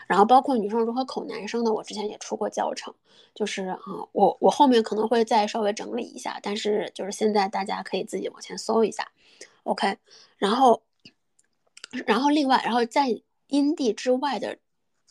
[0.06, 2.94] 然后包括女生如何口男生的，我之前也出过教程，
[3.34, 3.78] 就是啊，
[4.12, 9.10] 我我后面可能会再稍微整理一下，但是就是现在大家可以自己往前搜一下
[9.64, 9.96] ，OK。
[10.36, 10.80] 然后，
[12.06, 13.08] 然后另外，然后在
[13.48, 14.56] 阴蒂之外的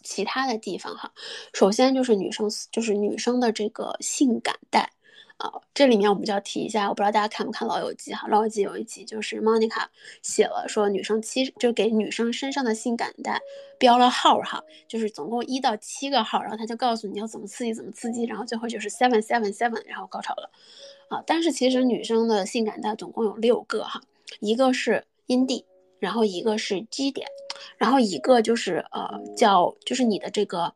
[0.02, 1.12] 其他的地方哈，
[1.54, 4.90] 首先就是女生就是女生的这个性感带。
[5.38, 9.86] 啊，这里面我们就要提一下，我不知道大家看不看《老友记》哈，《老友记》有一集就是 Monica
[10.24, 13.40] 写了说女生七就给女生身上的性感带
[13.78, 20.50] 标了号哈，就是总共一到七个号，然后他就告诉你要怎么刺激怎么刺激，然后最后就是 seven seven seven，然后高潮了
[21.10, 21.24] 啊。
[21.28, 24.02] 但是其实女生的性感带总共有六个哈，
[24.40, 25.64] 一个是阴蒂，
[26.00, 27.28] 然后一个是 G 点，
[27.78, 30.74] 然后一个就是呃叫就是你的这个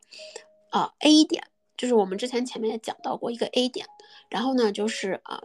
[0.69, 1.43] 啊 A 点。
[1.77, 3.87] 就是我们之前前面也讲到过一个 A 点，
[4.31, 5.43] 然后呢，就是啊，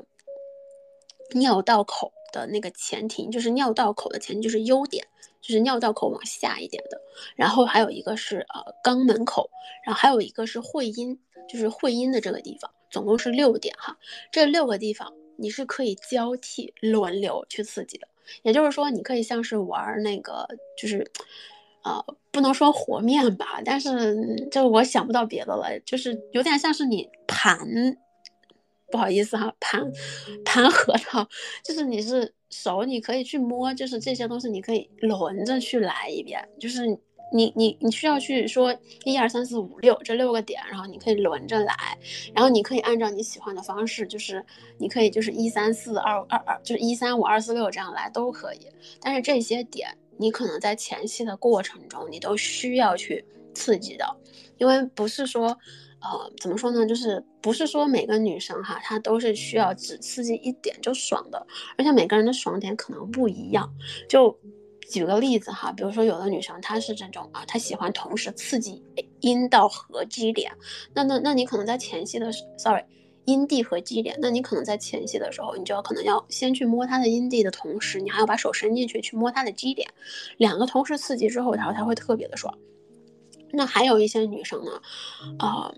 [1.34, 5.06] 尿道口的那个前庭，就是尿道口的前庭就是优点，
[5.42, 6.98] 就是尿道口往下一点的，
[7.34, 9.50] 然后还有一个是呃肛门口，
[9.84, 11.18] 然后还有一个是会阴，
[11.48, 13.98] 就是会阴的这个地方，总共是六点哈，
[14.30, 18.08] 这六个地方你是可以交替轮流去刺激的，
[18.42, 21.10] 也就是说你可以像是玩那个就是。
[21.84, 27.96] 呃，不能说和面吧，但是就我想不到别的了，就是有点像是你盘，
[28.90, 29.90] 不好意思哈，盘
[30.44, 31.26] 盘核桃，
[31.64, 36.86] 就是你是手，你可以去摸，就是这些东西你可以轮着去来一遍，就是
[37.32, 41.74] 你你你需要去说一二三四五六这六个点，然后你可以轮着来，
[42.34, 44.44] 然后你可以按照你喜欢的方式，就是
[44.78, 48.66] 你可以就是一三四二二二，就是一三五二四六这样来都可以，
[49.00, 49.96] 但是这些点。
[50.18, 53.22] 你可能在前期的过程中，你都需要去
[53.54, 54.16] 刺激的，
[54.56, 55.58] 因为不是说，
[56.12, 56.86] 呃，怎么说呢？
[56.86, 61.46] 就是不是说每个女生哈，她都是需要只刺激一点就爽的，
[61.76, 63.68] 而且每个人的爽点可能不一样。
[64.08, 64.36] 就
[64.88, 68.82] 举个例子哈，比如说有的女生她是这种啊，她喜欢同时刺激
[69.20, 70.52] 阴道和 G 点，
[70.94, 72.84] 那那那你可能在前戏的，sorry。
[73.26, 79.88] 阴蒂和基点，那你可能在前戏的时候，你就要可能要先去摸他的阴蒂的同时，你还要把手伸进去去摸他的基点，
[80.36, 82.56] 两个同时刺激之后，然后他会特别的爽。
[83.50, 84.70] 那还有一些女生呢，
[85.40, 85.74] 啊，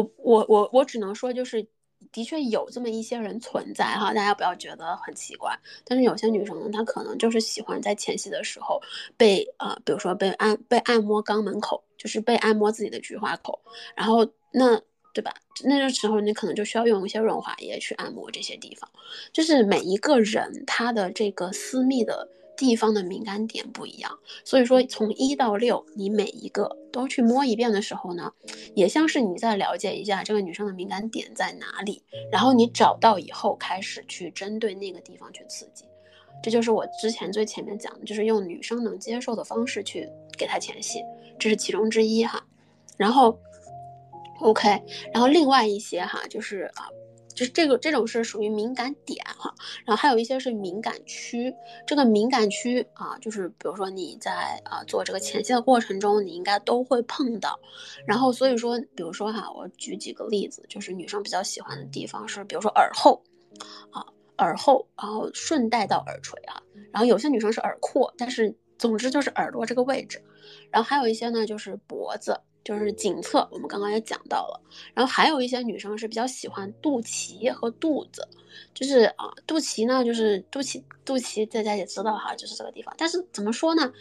[0.00, 1.66] 我我我我只能说就是，
[2.12, 5.58] 的确有这么一些人存在哈，大家不要觉得很奇怪。
[5.84, 8.80] 但是有些女生呢，她可能就是喜欢在前戏的时候
[9.16, 13.60] 被啊，比如说被按被按摩肛门口，就是被按摩自己的菊花口，
[13.94, 14.80] 然后那。
[15.16, 15.34] 对吧？
[15.64, 18.86] 那个时候你可能就需要用一些润滑液去按摩这些地方，
[19.32, 28.32] 就是每一个人他的这个私密的地方的敏感点不一样，所以说从一到六，你每一个都去摸一遍的时候呢，
[28.74, 35.84] 也像是你在了解一下这个女生的敏感点在哪里，然后你找到以后开始去针对那个地方去刺激，
[36.42, 41.00] 这就是我之前最前面讲的，就是用女生能接受的方式去给她前戏，
[41.38, 42.44] 这是其中之一哈，
[42.96, 43.38] 然后。
[44.40, 44.68] OK，
[45.14, 46.84] 然后另外一些哈，就是啊，
[47.36, 51.54] 就是这个这种是属于敏感点哈，然后还有一些是敏感区。
[51.86, 57.60] 这个敏感区啊，就是比如说你在啊做这个前戏的过程中，你应该都会碰到。
[58.06, 63.22] 然后所以说，比如说哈，我举几个例子，就是女生比较喜欢的地方是，比如说耳后
[63.90, 64.02] 啊，
[64.38, 70.24] 耳后，然后顺带到耳垂啊，然后有些女生是耳廓，但是总之就是耳朵这个位置。
[70.70, 72.40] 然后还有一些呢，就是脖子。
[72.66, 74.60] 就是颈侧，我们刚刚也讲到了，
[74.92, 78.26] 然后还有一些女生是比较喜欢肚脐和肚子，
[78.74, 82.92] 就是啊，肚脐呢，就是肚脐，肚脐大家也知道哈，就是这个地方。
[82.98, 83.92] 但是怎么说呢？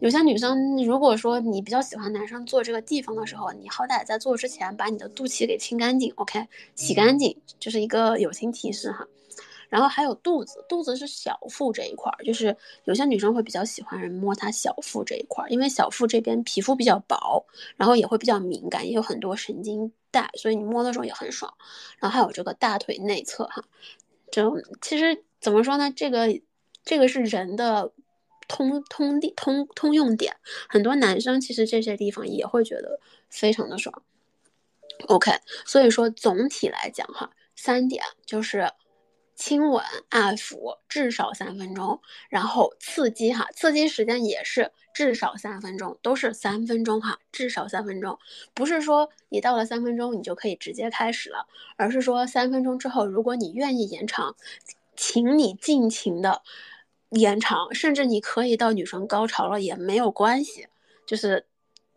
[0.00, 9.06] 有些女生如果说你比较喜欢男生做这个地方的时候，你好歹在做之前把你的肚脐给清干净，OK，洗干净，就是一个友情提示哈。
[9.68, 17.44] 然后还有肚子，肚子是小腹这一块儿，就是有些女生会比较喜欢人摸她小腹这一块儿，因为小腹这边皮肤比较薄，
[17.76, 21.52] 然后也会比较敏感，也有很多神经带，所以你摸的时候也很爽。
[21.98, 23.64] 然后还有这个大腿内侧哈，
[24.30, 25.90] 就其实怎么说呢？
[25.90, 26.28] 这个
[26.84, 27.92] 这个是人的
[28.46, 30.36] 通通地通通用点，
[30.68, 34.02] 很多男生其实这些地方也会觉得非常的爽。
[35.08, 35.32] OK，
[35.66, 38.70] 所以说总体来讲哈，三点就是。
[39.34, 48.18] 亲吻、按抚至少三分钟，然后刺激哈，刺激时间也是至少三分钟，都是三分钟哈，至少三分钟，
[48.54, 54.36] 不是说你到了三分钟你就可以直接开始了，而是说三分钟之后，如果你愿意延长，
[54.96, 56.42] 请你尽情的
[57.10, 60.68] 延长，甚至你可以到女生高潮了也没有关系，
[61.06, 61.46] 就是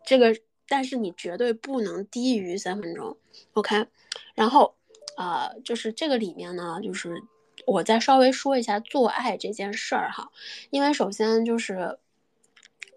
[0.04, 0.36] 这个，
[0.66, 3.16] 但是你绝对不能低于三分钟
[3.52, 3.86] ，OK，
[4.34, 4.77] 然后。
[5.18, 7.20] 啊，就是这个里面呢，就是
[7.66, 10.30] 我再稍微说一下做爱这件事儿哈，
[10.70, 11.98] 因为首先就是，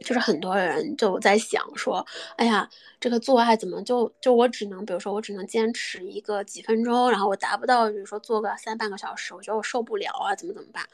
[0.02, 2.06] 就是很多人就在想说，
[2.38, 2.70] 哎呀，
[3.00, 10.86] 这个做爱怎么就就我只能，比如说我只能坚持一个几分钟，然后我达不到，比如说做个三半个小时，我觉得我受不了啊，怎么怎么办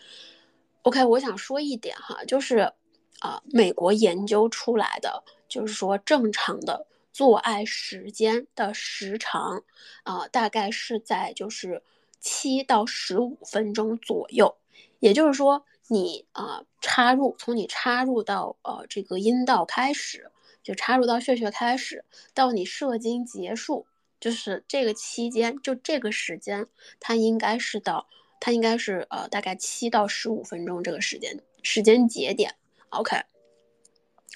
[0.83, 2.71] ？OK，我想说一点哈，就是
[3.19, 6.87] 啊，美国研究出来的，就是说正常的。
[7.17, 9.63] 做爱时间的时长，
[10.03, 11.81] 啊，大概是在就是
[12.19, 14.55] 七到十五分钟左右。
[14.99, 20.29] 也就是说，你啊插入从你插入到呃这个阴道开始，
[20.61, 22.05] 就插入到血穴开始，
[22.35, 23.87] 到你射精结束，
[24.19, 26.67] 就是这个期间，就这个时间，
[26.99, 28.07] 它应该是到
[28.39, 32.53] 它应该是呃大概七到十五分钟这个时间时间节点。
[32.89, 33.23] OK，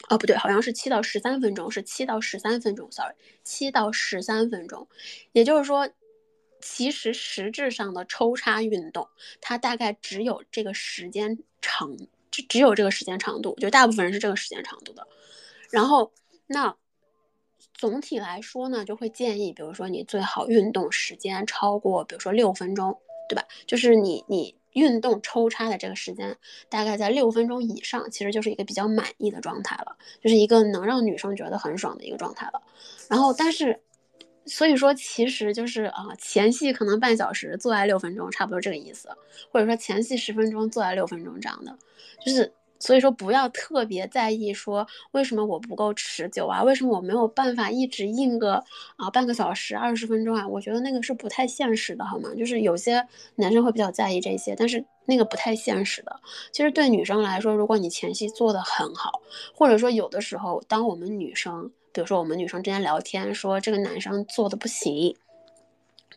[0.09, 4.87] 哦不对，好像是七到十三分钟，是七到十三分钟，sorry，七到十三分钟，
[5.31, 5.89] 也就是说。
[6.63, 9.07] 其实实质上的抽插运动，
[9.41, 11.97] 它大概只有这个时间长，
[12.29, 15.07] 只只有这个时间长度，就大部分人是这个时间长度的。
[15.71, 16.13] 然后，
[16.45, 16.77] 那
[17.73, 22.95] 总体来说呢，就会建议，比如说你最好运动时间超过，比如说六分钟，
[23.27, 23.43] 对吧？
[23.65, 26.37] 就是你你运动抽插的这个时间
[26.69, 32.61] 大概在六分钟以上，其实就是一个比较满意的状态了，就是一个能让女生觉得很爽的一个状态了。
[33.09, 33.79] 然后，但是。
[34.47, 39.07] 所以说，其实就是啊，前戏可能半小时，做爱六分钟，差不多这个意思。
[39.51, 41.77] 或者说前戏十分钟，做爱六分钟这样的，
[42.25, 42.51] 就是
[42.81, 48.61] 所以说不要特别在意说为什么我不够持久啊，为什么我没有办法一直硬个
[48.97, 50.45] 啊半个小时、二十分钟啊？
[50.47, 52.31] 我觉得那个是不太现实的，好吗？
[52.37, 56.19] 就是有些男生会比较在意这些，但是那个不太现实的。
[56.51, 59.21] 其实对女生来说，如果你前期做的很好，
[59.55, 61.71] 或者说有的时候，当我们女生。
[61.93, 65.13] 比如说，我们女生之间聊天，说这个男生做的不行，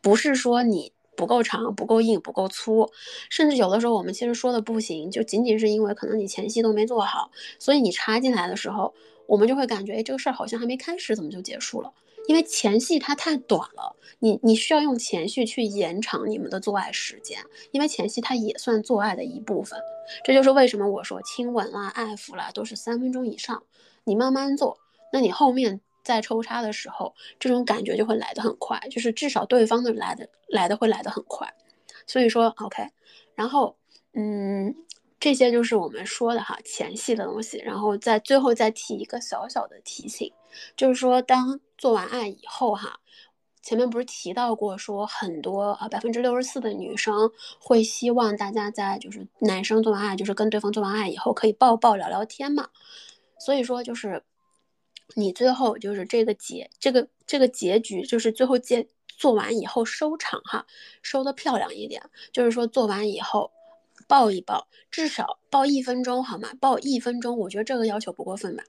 [0.00, 2.90] 不是说你不够长、不够硬、不够粗，
[3.30, 8.94] 甚至有的时候我们其实说的不行，就仅仅是因为可能你前戏都没做好，所以你插进来的时候，
[9.26, 11.92] 我们就会感觉，哎，这个事儿好像还没开始，怎么就结束了？
[12.26, 17.38] 因为前戏它太短了，你你需要用前戏去延长你们的做爱时间，
[17.70, 19.78] 因为前戏它也算做爱的一部分。
[20.24, 23.62] 这就是为什么我说亲吻啦、爱抚啦都是三分钟以上，
[24.04, 24.78] 你慢慢做。
[25.12, 31.52] 那你后面在抽插的时候，这种感觉就会来得很快，就是至少对方的来的来的会来得很快。
[32.06, 32.86] 所以说，OK，
[33.34, 33.74] 然后，
[34.12, 34.74] 嗯，
[35.18, 37.56] 这些就是我们说的哈前戏的东西。
[37.58, 40.30] 然后在最后再提一个小小的提醒，
[40.76, 43.00] 就是说当做完爱以后哈，
[43.62, 52.68] 前面不是提到过说很多啊百分之六十四的女生会希望大家在就是男生做完爱，就是跟对方做完爱以后可以抱抱聊聊天嘛。
[53.38, 54.22] 所以说就是。
[55.14, 60.66] 你最后就是这个结，这个这个结局就是最后结做完以后收场哈，
[61.02, 62.02] 收的漂亮一点，
[62.32, 63.52] 就是说做完以后
[64.08, 66.50] 抱一抱，至少抱一分钟好吗？
[66.60, 68.64] 抱一分钟，我觉得这个要求不过分吧？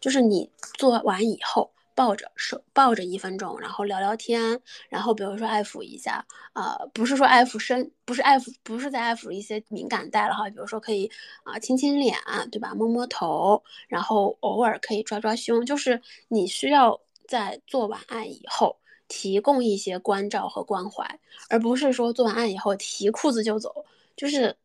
[0.00, 1.72] 就是你做完以后。
[1.98, 11.10] 抱着手抱着一分钟，然后聊聊天，然后比如说爱抚一下，呃，不是说爱抚身，不是爱抚，不是在爱抚一些敏感带了哈，比如说可以
[11.42, 12.16] 啊亲亲脸，
[12.52, 12.72] 对吧？
[12.72, 18.76] 摸摸头，然后偶尔可以抓抓胸，就是你需要在做完爱以后
[19.08, 21.18] 提供一些关照和关怀，
[21.50, 23.84] 而不是说做完爱以后提裤子就走，
[24.14, 24.56] 就是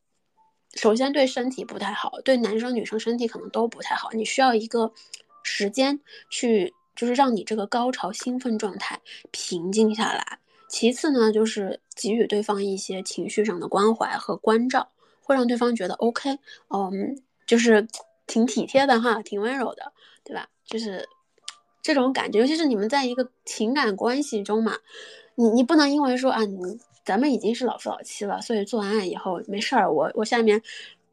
[0.75, 4.93] 首先对身体不太好，对男生女生身体可能都不太好，你需要一个
[5.41, 6.71] 时间去。
[6.95, 8.99] 就是让你这个高潮兴奋状态
[9.31, 10.39] 平静下来。
[10.67, 14.89] 其次呢，就是给予对方一些情绪上的关怀和关照，
[15.21, 16.39] 会让对方觉得 OK，
[16.69, 17.15] 嗯，
[17.45, 17.87] 就是
[18.25, 20.47] 挺体贴的哈，挺温柔的，对吧？
[20.65, 21.07] 就是
[21.81, 24.77] 这种感觉，尤其是你们在一个情感关系中嘛，
[25.35, 30.59] 你你不能因为说啊，你咱们已经是老夫老妻了，所以做完爱以后没事儿，我我下面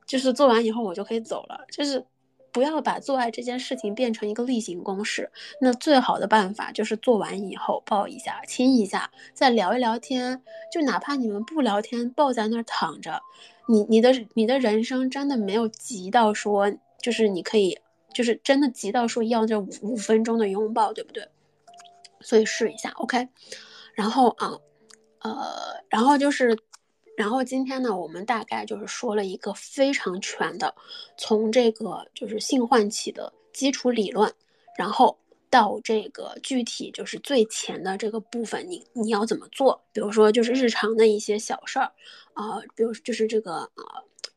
[0.06, 2.02] 就是做完以后我就可以走了，就是。
[2.52, 5.30] 不要把做爱这件事情变成一个例行公事。
[5.60, 10.42] 那最好的办法就是做完以后抱一下、亲一下，再聊一聊天。
[10.72, 13.20] 就哪怕你们不聊天，抱在那儿躺着，
[13.66, 17.78] 你你的你的人生真的没有急到说，就是你可以，
[18.14, 21.28] 就是真的急到说要这五五分钟的拥抱，对不对？
[22.20, 23.28] 所以试一下，OK。
[23.94, 24.52] 然后啊，
[25.20, 26.58] 呃，然后就是。
[27.20, 30.74] 然后今天呢，我们大概就是说了一个非常全的，
[31.18, 34.32] 从这个就是性唤起的基础理论，
[34.74, 35.18] 然后
[35.50, 39.82] 到这个具体就是最前的这个部分，你你要怎么做？
[39.92, 41.92] 比如说就是日常的一些小事儿，
[42.32, 43.84] 啊，比如就是这个呃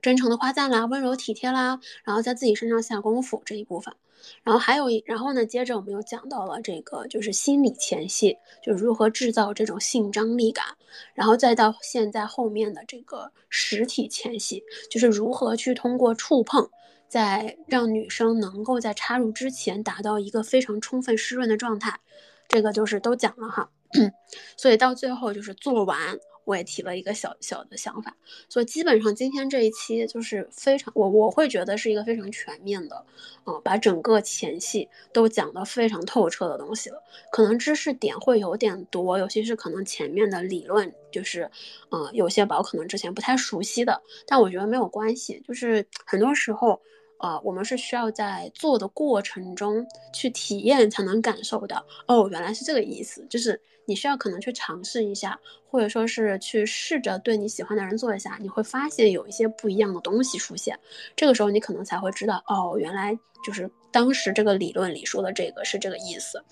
[0.01, 3.95] 真诚的夸赞啦，温柔体贴啦，然后在自己身上下功夫这一部分。
[4.43, 10.65] 然后还有，然后呢，接着我们又讲到了这个，就是心理前戏，就如何制造这种性张力感，
[11.13, 16.69] 然后再到现在后面的这个实体前戏，就是如何去通过触碰，
[17.07, 21.99] 在让女生能够在插入之前达到一个非常充分湿润的状态，
[22.47, 23.69] 这个就是都讲了哈。
[24.57, 28.15] 所以到最后就是做完，我也提了一个小小的想法，
[28.49, 33.05] 所以基本上今天这一期就是非常我我会觉得是一个非常全面的，
[33.45, 37.01] 嗯，把整个前戏都讲得非常透彻的东西了。
[37.31, 41.49] 可能知识点会有点多，尤其是可能前面的理论就是，
[41.91, 46.81] 嗯，有些宝可能之前不太熟悉的，但我觉得没有关系，就是很多时候。
[47.23, 53.25] 啊，我们是需要在做的过程中去体验，才能感受到哦，原来是这个意思。
[53.29, 60.77] 就是你需要可能去尝试一下，或者说是去试着对你喜欢的人做一下，你会发现有一些不一样的东西出现。
[61.15, 66.43] 这个时候你可能才会知道，哦，原来就是当时这个理论里说的这个是这个意思。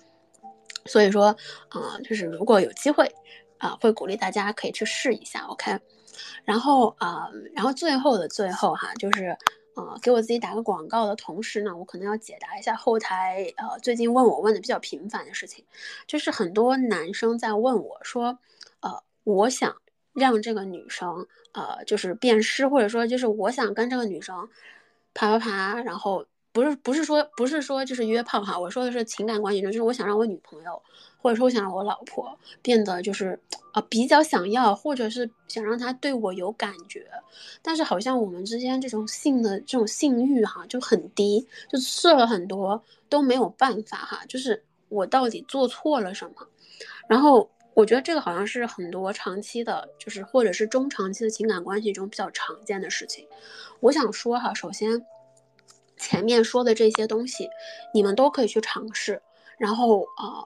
[0.86, 1.36] 所以说，
[1.68, 3.14] 啊，就是如果有机会，
[3.58, 5.78] 啊，会鼓励大家可以去试一下，OK。
[6.46, 9.38] 然后啊，然后最后的最后哈，就是。
[9.76, 15.64] 呃，给我自己打个广告的同时呢，我可能要解答一下后台呃最近问我问的比较频繁的事情，
[16.06, 18.38] 就是很多男生在问我说，
[18.82, 19.76] 呃，我想
[20.14, 24.50] 让这个女生呃就是变湿，或者说就是我想跟这个女生
[25.14, 30.82] 啪啪啪，然后不是不是说不是说就是约炮哈，我说的是情感关系中，就是我想让我女朋友。
[31.24, 33.40] 或者说，我想让我老婆变得就是，
[33.74, 37.06] 啊，比较想要，或者是想让她对我有感觉，
[37.62, 46.48] 但是好像我们之间这种性的这种性欲哈就很低，就试了很多都没有办法哈，就是我到底做错了什么？
[47.08, 53.28] 然后我觉得这个好像是很多长期的，就是或者是中长期的情感关系中比较常见的事情。
[53.80, 55.06] 我想说哈，首先
[56.02, 57.48] 前面说的这些东西，
[57.94, 59.22] 你们都可以去尝试，
[59.58, 60.44] 然后啊。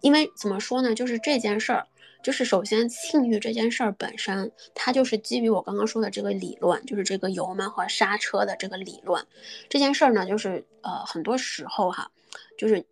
[0.00, 1.86] 因为怎么说呢，就是这件事儿，
[2.22, 9.26] 就是首先性欲这件事儿本身，它就是基于我刚刚说的这个理论，就是这个油门和刹车的这个理论。
[9.66, 12.10] 这件事儿呢，就是呃，很多时候哈，
[12.58, 12.84] 就是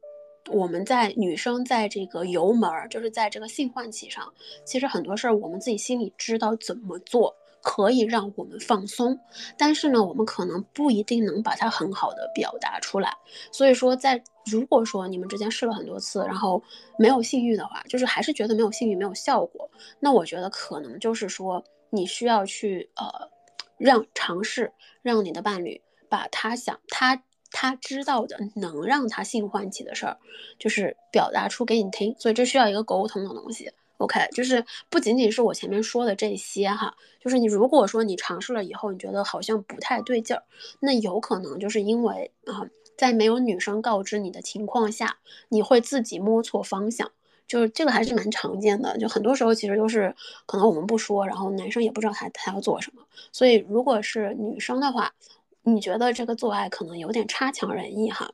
[0.49, 4.33] 我们在女生在这个油门儿，就是在这个性唤起上，
[4.65, 7.37] 其实很多事儿我们自己心里知道怎么做。
[7.63, 9.19] 可以让我们放松，
[9.57, 13.17] 但是呢，我们可能不一定能把它很好的表达出来。
[13.51, 16.63] 所以说，在如果说你们之间试了很多次，然后
[16.99, 23.31] 没有性欲的话，就是还是觉得没有性欲没有效果，那我觉得可能就是说你需要去呃，
[23.79, 30.19] 让尝试让你的伴侣把他想他他知道的能让他性唤起的事儿，
[30.59, 32.15] 就是表达出给你听。
[32.19, 33.71] 所以这需要一个沟通的东西。
[34.03, 40.43] OK，就是不仅仅是我前面说的这些哈，就是你如果说你尝试了以后，你觉得好像不太对劲儿，
[40.81, 45.19] 那有可能就是因为啊，在没有女生告知你的情况下，
[45.51, 47.13] 你会自己摸错方向，
[47.47, 48.99] 就是这个还是蛮常见的。
[48.99, 50.13] 就很多时候其实都是
[50.47, 53.05] 可能我们不说，然后男生也不知道他他要做什么。
[53.31, 55.15] 所以如果是女生的话，
[55.63, 58.33] 你觉得这个做爱可能有点差强人意哈，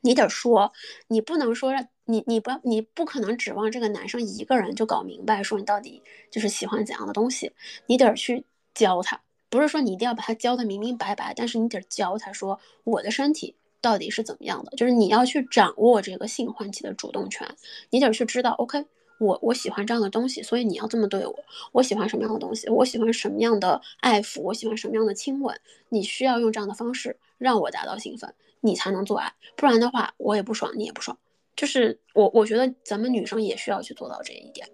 [0.00, 0.72] 你得说，
[1.06, 1.86] 你不能说让。
[2.06, 7.52] 你你不你不可能指望这个男生一个人就搞明白，说你到底就是喜欢怎样的东西，
[7.86, 8.44] 你得去
[8.74, 17.48] 教他，不是说你一定要把他教的明明白白，但是你得教他说我的身体到底是怎么样的，就是你要去掌握这个性唤起的主动权，
[17.90, 18.84] 你得去知道，OK，
[19.18, 21.34] 我我喜欢这样的东西，所以你要这么对我，
[21.72, 31.16] 我喜欢什么样的东西，我喜欢什么样的爱抚，我喜欢什么样的亲吻，你需要用这样的方式让我达到兴奋，你才能做爱，不然的话我也不爽，你也不爽。
[31.56, 34.68] 就是我，我觉得咱们女生也需要去做到这一点。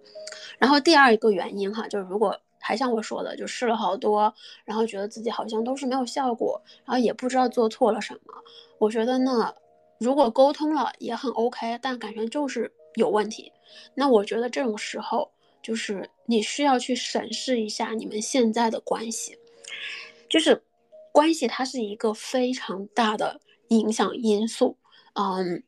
[0.57, 4.33] 然后第二一个原因哈，就是如果还像我说的，就试了好多，
[4.65, 8.33] 然后觉得自己好像都是没有效果，然后也不知道做错了什么。
[8.77, 9.53] 我觉得呢，
[9.99, 13.51] 如果沟通了也很 OK，但感觉就是有问题。
[13.95, 19.37] 那我觉得这种时候，就是你需要去审视一下你们现在的关系，
[20.29, 20.63] 就是
[21.11, 24.77] 关系它是一个非常大的影响因素，
[25.13, 25.63] 嗯。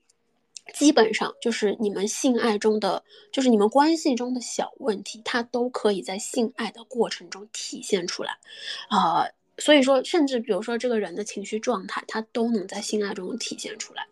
[0.74, 8.38] 基本上就是你们性爱中的，就是你们关系中的小问题，它都可以在性爱的过程中体现出来，
[8.90, 14.08] 啊，所以说，甚至比如说这个人的情绪状态，他都能在性爱中体现出来，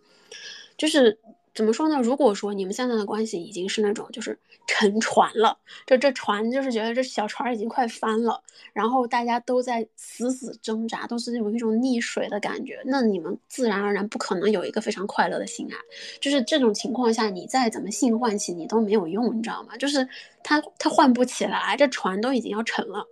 [0.78, 1.18] 就是。
[1.54, 2.00] 怎么说呢？
[2.02, 8.42] 如果说你们现在的关系已经是那种就是沉船了，这这船就是觉得这小船已经快翻了，
[8.72, 15.76] 然后大家都在死死挣扎，都是有一种溺水的感觉，那你们自然而然不可能有一个非常快乐的性爱。
[16.22, 19.76] 就是这种情况下，你再怎么性唤起你都没有用，你知道吗？
[19.76, 20.08] 就是
[20.44, 23.06] 他他唤不起来，这船都已经要沉了。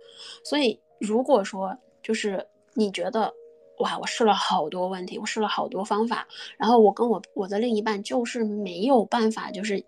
[0.44, 3.34] 所以如果说就是你觉得。
[3.80, 6.26] 哇，我试了好多问题，我试了好多方法，
[6.56, 9.84] 然后我跟我我的另一半就是没有办法，就是，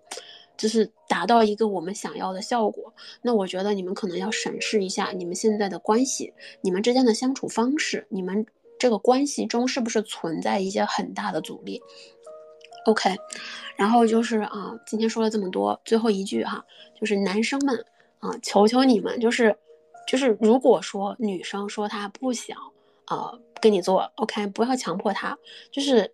[0.57, 2.93] 就是达到一个我们想要的效果。
[3.21, 8.45] 那我觉得你们可能要审视一下你们现在的关系，你们之间的相处方式，你们
[8.77, 11.81] 这个关系中是不是存在一些很大的阻力
[12.85, 13.15] ？OK，
[13.75, 16.65] 然后就是啊，今天说了这么多，最后一句哈，
[16.99, 17.85] 就是男生们。
[18.19, 19.53] 啊，求求你们，就是
[20.07, 22.57] 就是如果说女生说她不想
[23.07, 25.37] 呃跟你做，OK，不要强迫他，
[25.71, 26.13] 就是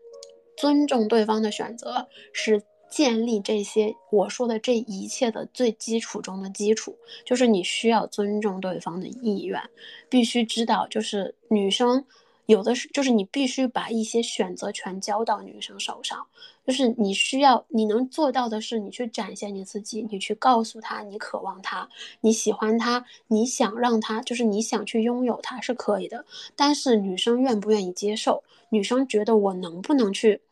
[0.57, 2.63] 尊重对方的选择是。
[2.89, 9.61] 建立这些我说的这一切的最基础中的基础，就是你需要尊重对方的意愿，
[10.09, 12.03] 必须知道，就是女生
[12.47, 16.25] 有的是，就是你必须把一些选择权交到女生手上，
[16.69, 21.89] 就是你需要你能做到的是，你去展现你自己，你去告诉他你渴望他，
[22.21, 26.25] 你喜欢他，你想让他，就是你想去拥有他是可以的，
[26.55, 30.43] 但是女生愿不愿意接受，女生觉得我能不能去。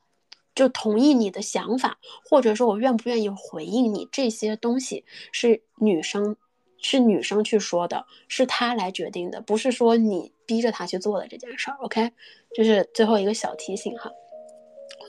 [0.56, 6.36] 就同意你的想法，或者说我愿不愿意回应你这些东西，是女生，
[6.82, 11.78] 是女生去说的，是她来决定的，不是说你逼着她去做的这件事儿。
[11.82, 12.12] OK，
[12.56, 14.12] 这是最后一个小提醒哈。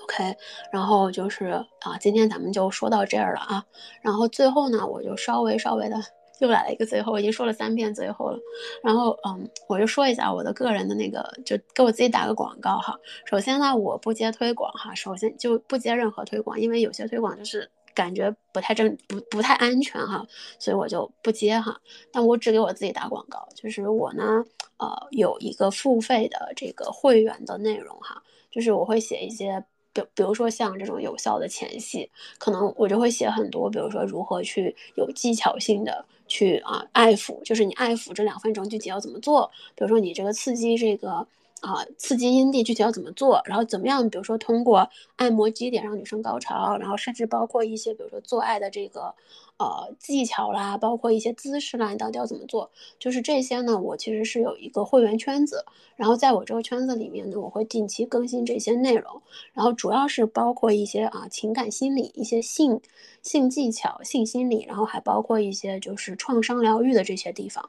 [0.09, 0.35] OK，
[0.73, 1.47] 然后就是
[1.81, 3.65] 啊，今天咱们就说到这儿了啊。
[4.01, 5.97] 然后最后呢，我就稍微稍微的。
[6.41, 8.39] 又来了一个最后，已经说了三遍最后了。
[8.81, 12.97] 然后，嗯，我就说一下我的个人的那个，就给我自己打个广告哈。
[13.25, 20.25] 首先呢，我不接推广哈，首先就不接任何推广，因为有些推广就是感觉不太正，不不太安全哈，
[20.61, 21.77] 所以我就不接哈。
[22.13, 24.45] 但我只给我自己打广告，就是我呢，
[24.77, 29.65] 呃，有一个付费的这个会员的内容哈，就是我会写一些。
[29.99, 32.09] 就比如说像这种有效的前戏，
[32.39, 41.27] 可能我就会写很多，比如说如何去有技巧性的去啊爱抚，就是你爱抚这两分钟具体要怎么做，比如说你这个刺激这个。
[41.61, 43.43] 啊，刺激阴蒂具体要怎么做？
[43.45, 44.09] 然后怎么样？
[44.09, 49.15] 比如说通过按摩基点让女生高潮，然后甚至包括一些，比如说做爱的这个
[49.59, 52.71] 呃技巧啦，包括一些姿势啦，你到底要怎么做？
[52.99, 55.65] 就是这些呢，我其实是有一个会员圈子，
[55.97, 59.21] 然后在我这个圈子里面呢，我会定期更新这些内容，
[59.53, 62.81] 然后主要是包括一些啊情感心理、一些性
[63.23, 67.69] 性技巧、性心理，然后还包括一些就是创伤疗愈的这些地方。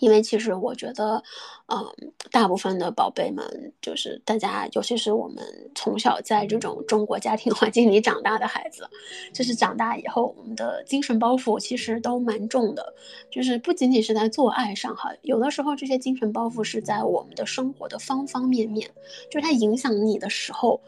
[0.00, 1.22] 因为其实我觉得，
[1.68, 5.44] 嗯，大部分的宝贝们，就是大家，尤其是我们
[5.74, 8.88] 从小在这种中国家庭环境里长大的孩子，
[9.32, 12.94] 就是长大以后，我们的精神包袱其实都蛮重的，
[13.30, 18.88] 就是不仅仅是在做爱上哈，有的时候这些精神包袱是在我们的生活的方方面面，
[19.30, 20.80] 就是它影响你的时候。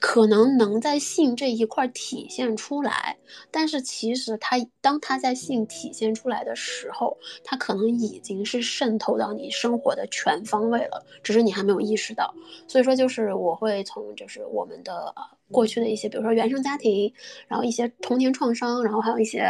[0.00, 3.16] 可能能在性这一块体现出来，
[3.50, 12.34] 但是其实他当他在性体现出来的时候，他可能已经是渗透到你生活的全方位了，只是你还没有意识到。
[12.66, 15.14] 所以说，就是我会从就是我们的
[15.50, 17.12] 过去的一些，比如说原生家庭，
[17.46, 19.40] 然后一些童年创伤，然后还有一些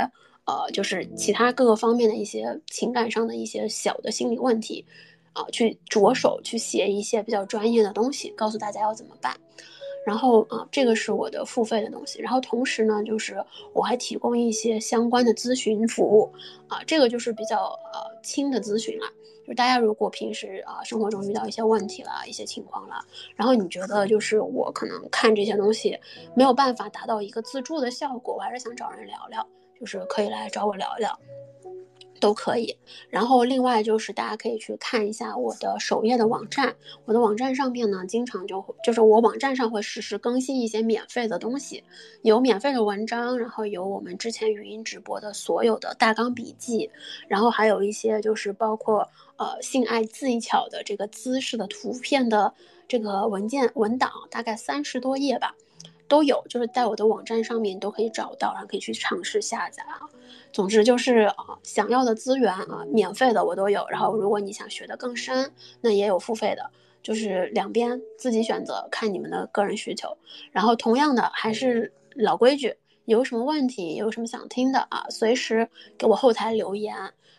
[0.47, 4.87] 呃就是其他各个方面的一些情感上的一些小的心理问题，
[5.33, 9.37] 啊，去着手去写一些比较专业的东西，告诉大家要怎么办。
[10.09, 12.19] 然后啊，这个是我的付费的东西。
[12.23, 13.45] 然后同时呢，就是
[13.75, 16.33] 我还提供一些相关的咨询服务
[16.67, 19.07] 啊，这个就是比较呃轻的咨询了。
[19.47, 23.05] 就大家如果平时啊生活中遇到一些问题了、一些情况了，
[23.37, 25.99] 然后你觉得就是我可能看这些东西
[26.35, 29.47] 没有办法达到一个自助的效果，我还是想找人聊聊，
[29.79, 31.19] 就是可以来找我聊聊。
[32.21, 32.77] 都可以，
[33.09, 36.75] 然后另外就是大家可以去看一下我的首页的网站，
[37.05, 41.83] 我的网站上面呢，经常就会就是我网站上会实时更新一些免费的东西，
[42.23, 46.91] 有免费的文章，然后有我们之前语音直播的所有的大纲笔记，
[47.29, 52.53] 然后还有一些就是包括呃性爱技巧的这个姿势的图片的
[52.87, 55.55] 这个文件文档，大概三十多页吧。
[56.09, 60.01] 都有，就是在我的网站上面都可以找到，然后可以去尝试下载啊。
[60.51, 63.87] 总之就是啊，想要的资源啊，免费的我都有。
[63.91, 66.71] 然后如果你想学的更深，那也有付费的，
[67.03, 70.17] 就是两边自己选择，看你们的个人需求。
[70.51, 72.75] 然后同样的，还是老规矩，
[73.05, 75.69] 有什么问题，有什么想听的啊，随时
[75.99, 76.95] 给我后台留言。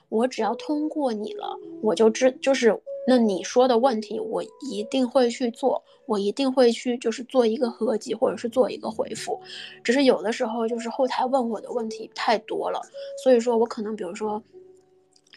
[0.09, 9.39] 我只要通过你了，我就知就是那你说的问题，我一定会去做，我一定会去就是做一个合集或者是做一个回复。
[9.83, 12.79] 只是有的时候就是后台问我的问题太多了，
[13.23, 14.43] 所以说我可能比如说，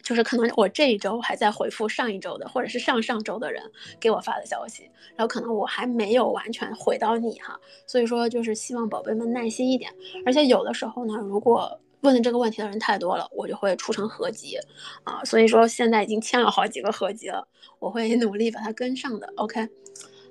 [0.03, 3.63] 就是可能我这一周还在回复上一周的或者是上上周的人
[3.99, 4.83] 给我发的消息，
[5.17, 9.91] 然后可能我还没有完全回到你哈，所以说就是希望宝贝们耐心一点，
[10.27, 11.79] 而且有的时候呢，如果。
[12.03, 14.59] 问的这个问题的人太多了，我就会出成合集，
[15.05, 17.49] 啊，所以说现在已经签了好几个合集了，
[17.79, 19.33] 我会努力把它跟上的。
[19.37, 19.69] OK，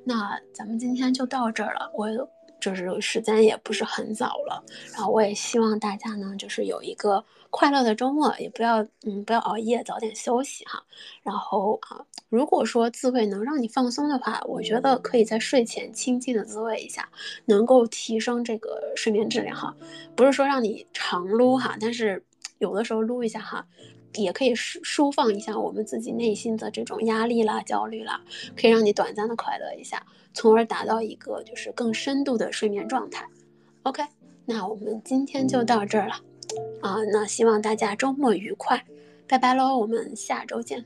[0.04, 2.08] 那咱们今天就到这儿了，我
[2.62, 4.64] 就是时间也不是很早了，
[4.94, 7.26] 然后我也希望大家呢，就是有一个。
[7.54, 10.82] 快乐的周末也不要，嗯，不要熬夜，早点休息哈。
[11.22, 17.10] 然后啊，如果说自慰能让你放松的话，我觉得可以在睡前轻轻的自慰一下，
[17.48, 19.76] 能够提升这个睡眠质量哈。
[20.16, 22.24] 不是说让你长撸哈，但是
[22.60, 23.68] 有的时候撸一下哈，
[24.16, 28.22] 也可以舒舒放一下我们自己内心的这种压力啦、焦虑啦，
[28.56, 33.28] 可以让你短暂的快乐一下，从而达到一个就是更深度的睡眠状态。
[33.84, 34.04] OK，
[34.46, 36.16] 那我们今天就到这儿了，
[36.82, 38.86] 啊，那希望大家周末愉快，
[39.28, 40.86] 拜拜喽，我们下周见。